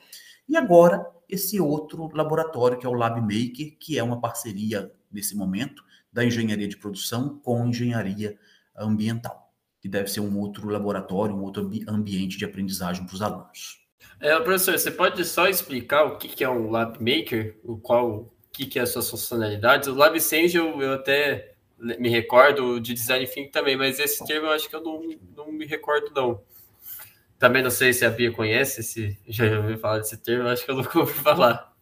E 0.48 0.56
agora 0.56 1.06
esse 1.28 1.58
outro 1.60 2.10
laboratório 2.14 2.78
que 2.78 2.84
é 2.84 2.88
o 2.88 2.94
Lab 2.94 3.20
Maker, 3.20 3.76
que 3.78 3.98
é 3.98 4.02
uma 4.02 4.20
parceria 4.20 4.92
nesse 5.14 5.36
momento 5.36 5.82
da 6.12 6.24
engenharia 6.24 6.68
de 6.68 6.76
produção 6.76 7.38
com 7.38 7.66
engenharia 7.66 8.38
ambiental 8.76 9.44
que 9.84 9.88
deve 9.90 10.08
ser 10.08 10.20
um 10.20 10.38
outro 10.38 10.66
laboratório, 10.70 11.36
um 11.36 11.42
outro 11.42 11.70
ambiente 11.86 12.38
de 12.38 12.44
aprendizagem 12.46 13.04
para 13.04 13.14
os 13.14 13.20
alunos. 13.20 13.84
É, 14.18 14.34
professor, 14.40 14.78
você 14.78 14.90
pode 14.90 15.22
só 15.26 15.46
explicar 15.46 16.04
o 16.04 16.16
que, 16.16 16.26
que 16.26 16.42
é 16.42 16.48
um 16.48 16.70
Lab 16.70 16.98
Maker, 16.98 17.60
o 17.62 17.76
qual, 17.76 18.10
o 18.10 18.32
que, 18.50 18.64
que 18.64 18.78
é 18.78 18.82
as 18.82 18.88
suas 18.88 19.10
funcionalidades? 19.10 19.86
O 19.86 19.94
Lab 19.94 20.16
eu, 20.54 20.80
eu 20.80 20.94
até 20.94 21.52
me 21.78 22.08
recordo 22.08 22.80
de 22.80 22.94
Design 22.94 23.26
Thinking 23.26 23.50
também, 23.50 23.76
mas 23.76 23.98
esse 23.98 24.24
termo 24.24 24.46
eu 24.46 24.52
acho 24.52 24.70
que 24.70 24.74
eu 24.74 24.82
não, 24.82 25.02
não 25.36 25.52
me 25.52 25.66
recordo 25.66 26.10
não. 26.14 26.40
Também 27.38 27.62
não 27.62 27.70
sei 27.70 27.92
se 27.92 28.06
a 28.06 28.10
Bia 28.10 28.32
conhece, 28.32 28.82
se 28.82 29.18
já 29.28 29.44
ouviu 29.58 29.76
falar 29.76 29.98
desse 29.98 30.16
termo, 30.16 30.44
eu 30.44 30.48
acho 30.48 30.64
que 30.64 30.70
eu 30.70 30.76
nunca 30.76 30.98
ouvi 30.98 31.12
falar. 31.12 31.76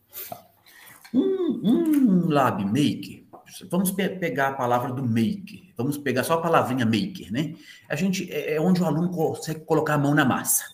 Um, 1.15 1.61
um 1.63 2.29
Lab 2.29 2.65
Maker 2.65 3.22
Vamos 3.71 3.91
pe 3.91 4.09
pegar 4.09 4.49
a 4.49 4.53
palavra 4.55 4.93
do 4.93 5.03
maker, 5.03 5.61
vamos 5.77 5.99
pegar 5.99 6.25
só 6.25 6.35
a 6.35 6.41
palavrinha 6.41 6.85
maker, 6.85 7.33
né? 7.33 7.55
A 7.89 7.95
gente 7.95 8.31
é, 8.33 8.55
é 8.55 8.61
onde 8.61 8.83
o 8.83 8.87
aluno 8.87 9.11
consegue 9.11 9.61
colocar 9.61 9.95
a 9.95 9.99
mão 9.99 10.15
na 10.15 10.25
massa, 10.25 10.65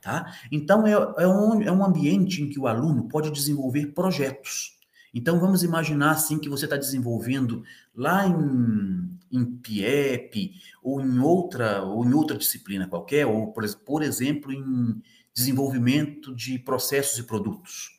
tá? 0.00 0.32
Então 0.50 0.86
é, 0.86 0.92
é, 0.92 1.26
um, 1.26 1.62
é 1.62 1.70
um 1.70 1.84
ambiente 1.84 2.42
em 2.42 2.48
que 2.48 2.58
o 2.58 2.66
aluno 2.66 3.08
pode 3.08 3.30
desenvolver 3.30 3.86
projetos. 3.88 4.76
Então 5.12 5.40
vamos 5.40 5.62
imaginar 5.62 6.10
assim 6.10 6.38
que 6.38 6.48
você 6.48 6.66
está 6.66 6.76
desenvolvendo 6.76 7.62
lá 7.94 8.26
em, 8.26 9.18
em 9.32 9.44
PIEP 9.44 10.52
ou 10.82 11.00
em 11.00 11.18
outra 11.18 11.82
ou 11.82 12.04
em 12.04 12.12
outra 12.12 12.36
disciplina 12.36 12.86
qualquer, 12.86 13.26
ou 13.26 13.52
por, 13.52 13.64
por 13.78 14.02
exemplo 14.02 14.52
em 14.52 15.02
desenvolvimento 15.32 16.34
de 16.34 16.58
processos 16.58 17.18
e 17.18 17.22
produtos. 17.22 17.96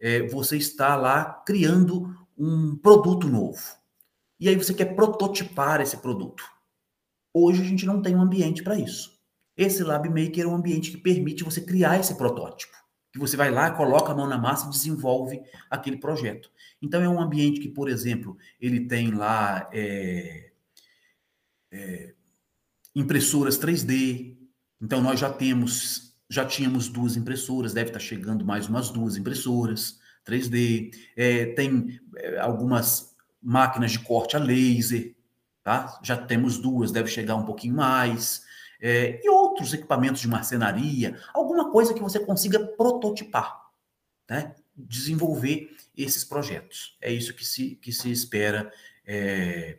É, 0.00 0.26
você 0.28 0.56
está 0.56 0.96
lá 0.96 1.24
criando 1.46 2.21
um 2.36 2.76
produto 2.76 3.28
novo. 3.28 3.60
E 4.38 4.48
aí 4.48 4.56
você 4.56 4.74
quer 4.74 4.96
prototipar 4.96 5.80
esse 5.80 5.96
produto. 5.98 6.44
Hoje 7.32 7.62
a 7.62 7.64
gente 7.64 7.86
não 7.86 8.02
tem 8.02 8.14
um 8.14 8.20
ambiente 8.20 8.62
para 8.62 8.78
isso. 8.78 9.18
Esse 9.56 9.82
Lab 9.82 10.08
Maker 10.08 10.44
é 10.44 10.46
um 10.46 10.54
ambiente 10.54 10.90
que 10.90 10.96
permite 10.96 11.44
você 11.44 11.60
criar 11.60 11.98
esse 11.98 12.14
protótipo. 12.16 12.76
Que 13.12 13.18
você 13.18 13.36
vai 13.36 13.50
lá, 13.50 13.70
coloca 13.70 14.10
a 14.10 14.14
mão 14.14 14.26
na 14.26 14.38
massa 14.38 14.66
e 14.66 14.70
desenvolve 14.70 15.42
aquele 15.70 15.98
projeto. 15.98 16.50
Então 16.80 17.02
é 17.02 17.08
um 17.08 17.20
ambiente 17.20 17.60
que, 17.60 17.68
por 17.68 17.88
exemplo, 17.88 18.36
ele 18.60 18.86
tem 18.86 19.12
lá 19.12 19.68
é, 19.72 20.50
é, 21.70 22.14
impressoras 22.94 23.58
3D. 23.58 24.36
Então 24.80 25.00
nós 25.00 25.20
já 25.20 25.30
temos, 25.30 26.16
já 26.28 26.44
tínhamos 26.44 26.88
duas 26.88 27.16
impressoras, 27.16 27.72
deve 27.74 27.90
estar 27.90 28.00
chegando 28.00 28.44
mais 28.44 28.66
umas 28.66 28.90
duas 28.90 29.16
impressoras. 29.16 30.00
3D, 30.26 30.94
é, 31.16 31.46
tem 31.46 32.00
é, 32.16 32.38
algumas 32.38 33.14
máquinas 33.42 33.92
de 33.92 33.98
corte 34.00 34.36
a 34.36 34.38
laser, 34.38 35.14
tá? 35.62 35.98
Já 36.02 36.16
temos 36.16 36.58
duas, 36.58 36.92
deve 36.92 37.08
chegar 37.08 37.36
um 37.36 37.44
pouquinho 37.44 37.76
mais. 37.76 38.44
É, 38.80 39.20
e 39.24 39.28
outros 39.28 39.72
equipamentos 39.72 40.20
de 40.20 40.28
marcenaria, 40.28 41.18
alguma 41.32 41.70
coisa 41.70 41.94
que 41.94 42.00
você 42.00 42.18
consiga 42.18 42.58
prototipar, 42.58 43.70
né? 44.28 44.54
desenvolver 44.76 45.76
esses 45.96 46.24
projetos. 46.24 46.96
É 47.00 47.12
isso 47.12 47.34
que 47.34 47.44
se, 47.44 47.76
que 47.76 47.92
se 47.92 48.10
espera 48.10 48.72
é, 49.06 49.78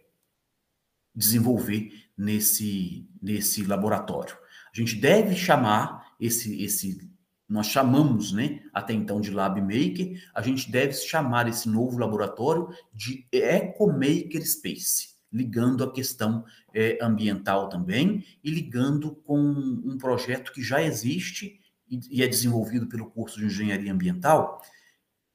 desenvolver 1.14 1.92
nesse, 2.18 3.08
nesse 3.22 3.64
laboratório. 3.66 4.38
A 4.74 4.78
gente 4.78 4.96
deve 4.96 5.36
chamar 5.36 6.16
esse, 6.20 6.64
esse 6.64 7.10
nós 7.54 7.68
chamamos, 7.68 8.32
né, 8.34 8.62
até 8.74 8.94
então 8.94 9.22
de 9.22 9.30
Lab 9.30 9.62
Maker, 9.62 10.20
a 10.34 10.42
gente 10.42 10.72
deve 10.72 10.94
chamar 10.94 11.48
esse 11.48 11.70
novo 11.70 12.00
laboratório 12.00 12.68
de 12.92 13.28
Eco 13.32 13.86
Maker 13.94 14.44
Space, 14.44 15.10
ligando 15.32 15.84
a 15.84 15.94
questão 15.94 16.44
é, 16.74 16.98
ambiental 17.00 17.70
também 17.70 18.26
e 18.44 18.50
ligando 18.50 19.14
com 19.14 19.40
um 19.40 20.00
projeto 20.00 20.52
que 20.52 20.64
já 20.64 20.82
existe 20.82 21.60
e, 21.88 22.00
e 22.10 22.24
é 22.24 22.28
desenvolvido 22.28 22.88
pelo 22.88 23.06
curso 23.12 23.38
de 23.38 23.46
Engenharia 23.46 23.94
Ambiental, 23.94 24.60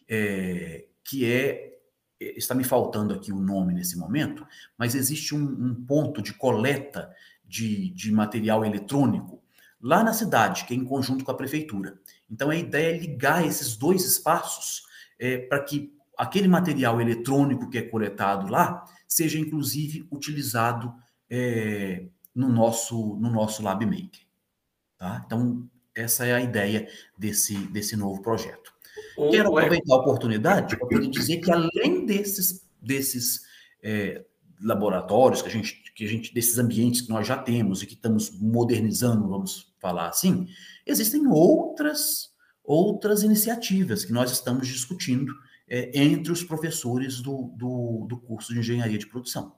é, 0.09 0.87
que 1.05 1.25
é 1.25 1.67
está 2.21 2.53
me 2.53 2.65
faltando 2.65 3.15
aqui 3.15 3.33
o 3.33 3.39
nome 3.39 3.73
nesse 3.73 3.97
momento, 3.97 4.45
mas 4.77 4.97
existe 4.97 5.37
um, 5.37 5.45
um 5.45 5.73
ponto 5.87 6.21
de 6.21 6.35
coleta 6.35 7.15
de, 7.45 7.91
de 7.91 8.11
material 8.11 8.65
eletrônico 8.65 9.38
lá 9.81 10.03
na 10.03 10.13
cidade, 10.13 10.65
que 10.65 10.75
é 10.75 10.77
em 10.77 10.85
conjunto 10.85 11.25
com 11.25 11.31
a 11.31 11.37
prefeitura. 11.37 11.99
Então, 12.31 12.51
a 12.51 12.57
ideia 12.57 12.95
é 12.95 12.99
ligar 12.99 13.47
esses 13.47 13.77
dois 13.77 14.05
espaços 14.05 14.83
é, 15.19 15.39
para 15.39 15.61
que 15.61 15.93
aquele 16.17 16.49
material 16.49 17.01
eletrônico 17.01 17.71
que 17.71 17.79
é 17.79 17.83
coletado 17.83 18.51
lá 18.51 18.85
seja, 19.07 19.39
inclusive, 19.39 20.07
utilizado 20.11 20.93
é, 21.31 22.05
no, 22.35 22.49
nosso, 22.49 23.17
no 23.17 23.31
nosso 23.31 23.63
LabMaker. 23.63 24.27
Tá? 24.99 25.23
Então, 25.25 25.69
essa 25.95 26.27
é 26.27 26.35
a 26.35 26.41
ideia 26.41 26.89
desse, 27.17 27.57
desse 27.69 27.97
novo 27.97 28.21
projeto. 28.21 28.73
Quero 29.31 29.57
aproveitar 29.57 29.95
a 29.95 29.99
oportunidade 29.99 30.77
para 30.77 30.87
poder 30.87 31.09
dizer 31.09 31.39
que, 31.39 31.51
além 31.51 32.05
desses, 32.07 32.65
desses 32.81 33.43
é, 33.83 34.25
laboratórios 34.61 35.43
que 35.43 35.49
a 35.49 35.51
gente, 35.51 35.83
que 35.95 36.05
a 36.05 36.09
gente, 36.09 36.33
desses 36.35 36.59
ambientes 36.59 37.01
que 37.01 37.11
nós 37.11 37.27
já 37.27 37.37
temos 37.37 37.83
e 37.83 37.87
que 37.87 37.95
estamos 37.95 38.31
modernizando, 38.41 39.29
vamos 39.29 39.73
falar 39.79 40.09
assim, 40.09 40.49
existem 40.87 41.27
outras 41.27 42.29
outras 42.69 43.23
iniciativas 43.23 44.05
que 44.05 44.13
nós 44.13 44.31
estamos 44.31 44.69
discutindo 44.69 45.35
é, 45.67 45.91
entre 45.99 46.31
os 46.31 46.45
professores 46.45 47.23
do, 47.23 47.51
do, 47.57 48.07
do, 48.07 48.19
curso 48.19 48.53
de 48.53 48.59
engenharia 48.59 48.99
de 48.99 49.07
produção. 49.07 49.57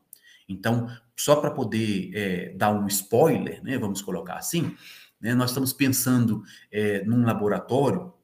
Então, 0.49 0.89
só 1.17 1.35
para 1.37 1.51
poder 1.51 2.13
é, 2.15 2.55
dar 2.55 2.73
um 2.73 2.87
spoiler, 2.87 3.63
né, 3.65 3.77
vamos 3.79 4.01
colocar 4.01 4.35
assim, 4.35 4.77
né, 5.21 5.35
nós 5.35 5.51
estamos 5.51 5.73
pensando 5.73 6.45
é, 6.71 7.05
num 7.05 7.25
laboratório 7.25 8.15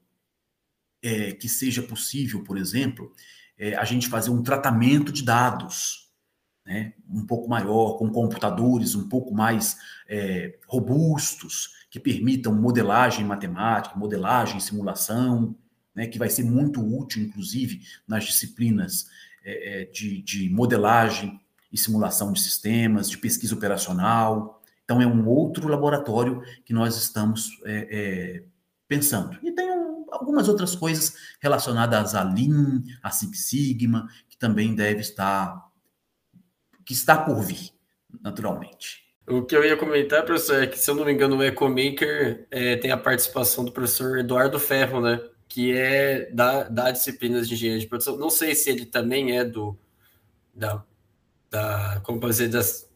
que 1.38 1.48
seja 1.48 1.82
possível, 1.84 2.42
por 2.42 2.58
exemplo, 2.58 3.12
a 3.78 3.84
gente 3.84 4.08
fazer 4.08 4.30
um 4.30 4.42
tratamento 4.42 5.12
de 5.12 5.22
dados 5.22 6.05
né, 6.66 6.92
um 7.08 7.24
pouco 7.24 7.48
maior, 7.48 7.96
com 7.96 8.10
computadores 8.10 8.94
um 8.94 9.08
pouco 9.08 9.32
mais 9.32 9.76
é, 10.08 10.58
robustos, 10.66 11.76
que 11.88 12.00
permitam 12.00 12.52
modelagem 12.52 13.24
matemática, 13.24 13.96
modelagem, 13.96 14.58
simulação, 14.58 15.56
né, 15.94 16.06
que 16.06 16.18
vai 16.18 16.28
ser 16.28 16.44
muito 16.44 16.80
útil, 16.80 17.22
inclusive, 17.22 17.80
nas 18.06 18.24
disciplinas 18.24 19.06
é, 19.44 19.82
é 19.82 19.84
de, 19.84 20.20
de 20.22 20.50
modelagem 20.50 21.40
e 21.72 21.78
simulação 21.78 22.32
de 22.32 22.40
sistemas, 22.40 23.08
de 23.08 23.16
pesquisa 23.16 23.54
operacional. 23.54 24.60
Então, 24.84 25.00
é 25.00 25.06
um 25.06 25.26
outro 25.28 25.68
laboratório 25.68 26.42
que 26.64 26.72
nós 26.72 26.96
estamos 26.96 27.48
é, 27.64 27.88
é, 27.90 28.42
pensando. 28.88 29.38
E 29.42 29.52
tem 29.52 29.70
um, 29.70 30.06
algumas 30.10 30.48
outras 30.48 30.74
coisas 30.74 31.14
relacionadas 31.40 32.14
à 32.14 32.22
Lean, 32.22 32.82
à 33.02 33.10
Six 33.10 33.46
Sigma, 33.46 34.08
que 34.28 34.36
também 34.36 34.74
deve 34.74 35.00
estar 35.00 35.65
que 36.86 36.94
está 36.94 37.18
por 37.18 37.42
vir, 37.42 37.70
naturalmente. 38.22 39.04
O 39.28 39.42
que 39.42 39.56
eu 39.56 39.64
ia 39.64 39.76
comentar, 39.76 40.24
professor, 40.24 40.62
é 40.62 40.68
que, 40.68 40.78
se 40.78 40.88
eu 40.88 40.94
não 40.94 41.04
me 41.04 41.12
engano, 41.12 41.36
o 41.36 41.42
EcoMaker 41.42 42.46
é, 42.48 42.76
tem 42.76 42.92
a 42.92 42.96
participação 42.96 43.64
do 43.64 43.72
professor 43.72 44.18
Eduardo 44.18 44.58
Ferro, 44.60 45.00
né? 45.00 45.20
Que 45.48 45.76
é 45.76 46.30
da, 46.30 46.62
da 46.62 46.92
disciplinas 46.92 47.48
de 47.48 47.54
engenharia 47.54 47.80
de 47.80 47.88
produção. 47.88 48.16
Não 48.16 48.30
sei 48.30 48.54
se 48.54 48.70
ele 48.70 48.86
também 48.86 49.36
é 49.36 49.44
do. 49.44 49.76
Da, 50.54 50.84
da 51.50 52.00
como 52.04 52.20
posso 52.20 52.34
dizer, 52.34 52.48
das, 52.48 52.88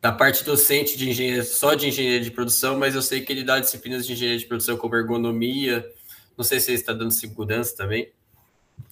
da 0.00 0.10
parte 0.10 0.42
docente 0.44 0.96
de 0.96 1.10
engenharia, 1.10 1.44
só 1.44 1.74
de 1.74 1.88
engenharia 1.88 2.20
de 2.20 2.30
produção, 2.30 2.78
mas 2.78 2.94
eu 2.94 3.02
sei 3.02 3.20
que 3.20 3.30
ele 3.32 3.44
dá 3.44 3.60
disciplinas 3.60 4.06
de 4.06 4.14
engenharia 4.14 4.38
de 4.38 4.46
produção 4.46 4.78
como 4.78 4.96
ergonomia. 4.96 5.86
Não 6.38 6.44
sei 6.44 6.58
se 6.58 6.70
ele 6.70 6.78
está 6.78 6.94
dando 6.94 7.10
segurança 7.10 7.76
também. 7.76 8.10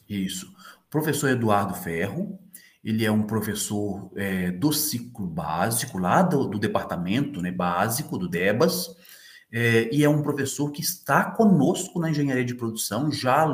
Isso. 0.06 0.52
Professor 0.90 1.30
Eduardo 1.30 1.74
Ferro, 1.74 2.38
ele 2.82 3.04
é 3.04 3.10
um 3.10 3.22
professor 3.22 4.10
é, 4.16 4.50
do 4.50 4.72
ciclo 4.72 5.26
básico, 5.26 5.98
lá 5.98 6.22
do, 6.22 6.48
do 6.48 6.58
departamento 6.58 7.42
né, 7.42 7.50
básico 7.50 8.16
do 8.18 8.28
DEBAS, 8.28 8.96
é, 9.52 9.92
e 9.92 10.04
é 10.04 10.08
um 10.08 10.22
professor 10.22 10.70
que 10.70 10.80
está 10.80 11.24
conosco 11.24 11.98
na 11.98 12.10
engenharia 12.10 12.44
de 12.44 12.54
produção 12.54 13.10
já 13.10 13.46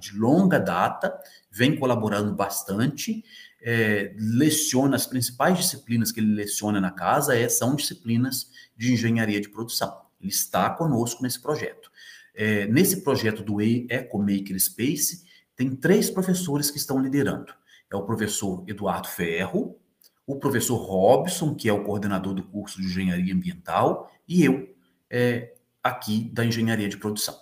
de 0.00 0.18
longa 0.18 0.58
data, 0.58 1.16
vem 1.50 1.76
colaborando 1.76 2.34
bastante, 2.34 3.24
é, 3.62 4.12
leciona 4.18 4.96
as 4.96 5.06
principais 5.06 5.58
disciplinas 5.58 6.10
que 6.10 6.18
ele 6.18 6.34
leciona 6.34 6.80
na 6.80 6.90
casa 6.90 7.36
é, 7.36 7.48
são 7.48 7.76
disciplinas 7.76 8.50
de 8.76 8.92
engenharia 8.92 9.40
de 9.40 9.48
produção. 9.48 10.00
Ele 10.20 10.30
está 10.30 10.68
conosco 10.70 11.22
nesse 11.22 11.40
projeto. 11.40 11.90
É, 12.34 12.66
nesse 12.66 13.02
projeto 13.02 13.42
do 13.42 13.60
Eco 13.60 14.18
Maker 14.18 14.58
Space, 14.58 15.24
tem 15.54 15.76
três 15.76 16.10
professores 16.10 16.70
que 16.70 16.78
estão 16.78 17.00
liderando. 17.00 17.52
É 17.92 17.96
o 17.96 18.04
professor 18.04 18.64
Eduardo 18.66 19.08
Ferro, 19.08 19.78
o 20.26 20.36
professor 20.38 20.76
Robson, 20.76 21.54
que 21.54 21.68
é 21.68 21.72
o 21.72 21.82
coordenador 21.82 22.34
do 22.34 22.42
curso 22.44 22.80
de 22.80 22.86
engenharia 22.86 23.34
ambiental, 23.34 24.10
e 24.28 24.44
eu, 24.44 24.74
é, 25.10 25.54
aqui 25.82 26.30
da 26.32 26.44
engenharia 26.44 26.88
de 26.88 26.96
produção. 26.96 27.36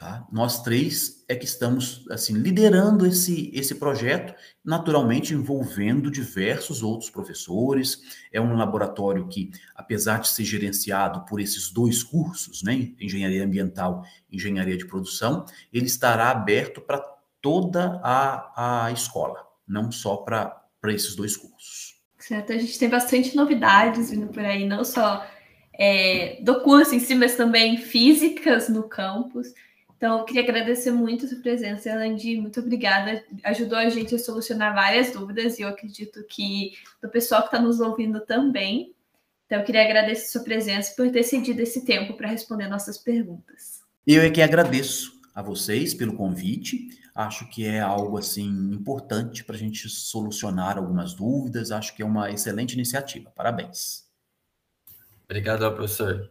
Tá? 0.00 0.26
Nós 0.32 0.62
três 0.62 1.22
é 1.28 1.36
que 1.36 1.44
estamos 1.44 2.06
assim 2.08 2.32
liderando 2.32 3.04
esse, 3.06 3.50
esse 3.52 3.74
projeto, 3.74 4.32
naturalmente 4.64 5.34
envolvendo 5.34 6.10
diversos 6.10 6.82
outros 6.82 7.10
professores. 7.10 8.00
É 8.32 8.40
um 8.40 8.56
laboratório 8.56 9.28
que, 9.28 9.50
apesar 9.74 10.20
de 10.20 10.28
ser 10.28 10.44
gerenciado 10.44 11.26
por 11.26 11.38
esses 11.38 11.70
dois 11.70 12.02
cursos, 12.02 12.62
né, 12.62 12.94
engenharia 12.98 13.44
ambiental 13.44 14.02
engenharia 14.32 14.78
de 14.78 14.86
produção, 14.86 15.44
ele 15.70 15.84
estará 15.84 16.30
aberto 16.30 16.80
para 16.80 17.19
toda 17.40 18.00
a, 18.02 18.84
a 18.86 18.92
escola, 18.92 19.46
não 19.66 19.90
só 19.90 20.16
para 20.18 20.62
esses 20.88 21.14
dois 21.14 21.36
cursos. 21.36 22.00
Certo, 22.18 22.52
a 22.52 22.58
gente 22.58 22.78
tem 22.78 22.88
bastante 22.88 23.34
novidades 23.34 24.10
vindo 24.10 24.28
por 24.28 24.44
aí, 24.44 24.66
não 24.66 24.84
só 24.84 25.26
é, 25.72 26.38
do 26.42 26.60
curso 26.60 26.94
em 26.94 27.00
si, 27.00 27.14
mas 27.14 27.36
também 27.36 27.78
físicas 27.78 28.68
no 28.68 28.82
campus. 28.82 29.48
Então, 29.96 30.18
eu 30.18 30.24
queria 30.24 30.42
agradecer 30.42 30.90
muito 30.90 31.24
a 31.24 31.28
sua 31.28 31.40
presença, 31.40 31.90
Elandi. 31.90 32.36
Muito 32.36 32.60
obrigada. 32.60 33.24
Ajudou 33.44 33.76
a 33.76 33.88
gente 33.88 34.14
a 34.14 34.18
solucionar 34.18 34.74
várias 34.74 35.10
dúvidas 35.12 35.58
e 35.58 35.62
eu 35.62 35.68
acredito 35.68 36.24
que 36.24 36.72
do 37.02 37.08
pessoal 37.08 37.42
que 37.42 37.48
está 37.48 37.60
nos 37.60 37.80
ouvindo 37.80 38.20
também. 38.20 38.94
Então, 39.46 39.58
eu 39.58 39.64
queria 39.64 39.82
agradecer 39.82 40.26
a 40.26 40.28
sua 40.28 40.42
presença 40.42 40.94
por 40.94 41.10
ter 41.10 41.22
cedido 41.22 41.60
esse 41.60 41.84
tempo 41.84 42.14
para 42.14 42.28
responder 42.28 42.68
nossas 42.68 42.96
perguntas. 42.96 43.80
Eu 44.06 44.22
é 44.22 44.30
que 44.30 44.40
agradeço 44.40 45.20
a 45.34 45.42
vocês 45.42 45.92
pelo 45.92 46.14
convite. 46.14 46.88
Acho 47.14 47.48
que 47.48 47.66
é 47.66 47.80
algo 47.80 48.18
assim 48.18 48.48
importante 48.72 49.44
para 49.44 49.56
a 49.56 49.58
gente 49.58 49.88
solucionar 49.88 50.78
algumas 50.78 51.12
dúvidas. 51.14 51.70
Acho 51.70 51.94
que 51.94 52.02
é 52.02 52.06
uma 52.06 52.30
excelente 52.30 52.74
iniciativa. 52.74 53.30
Parabéns. 53.30 54.08
Obrigado, 55.24 55.70
professor. 55.74 56.30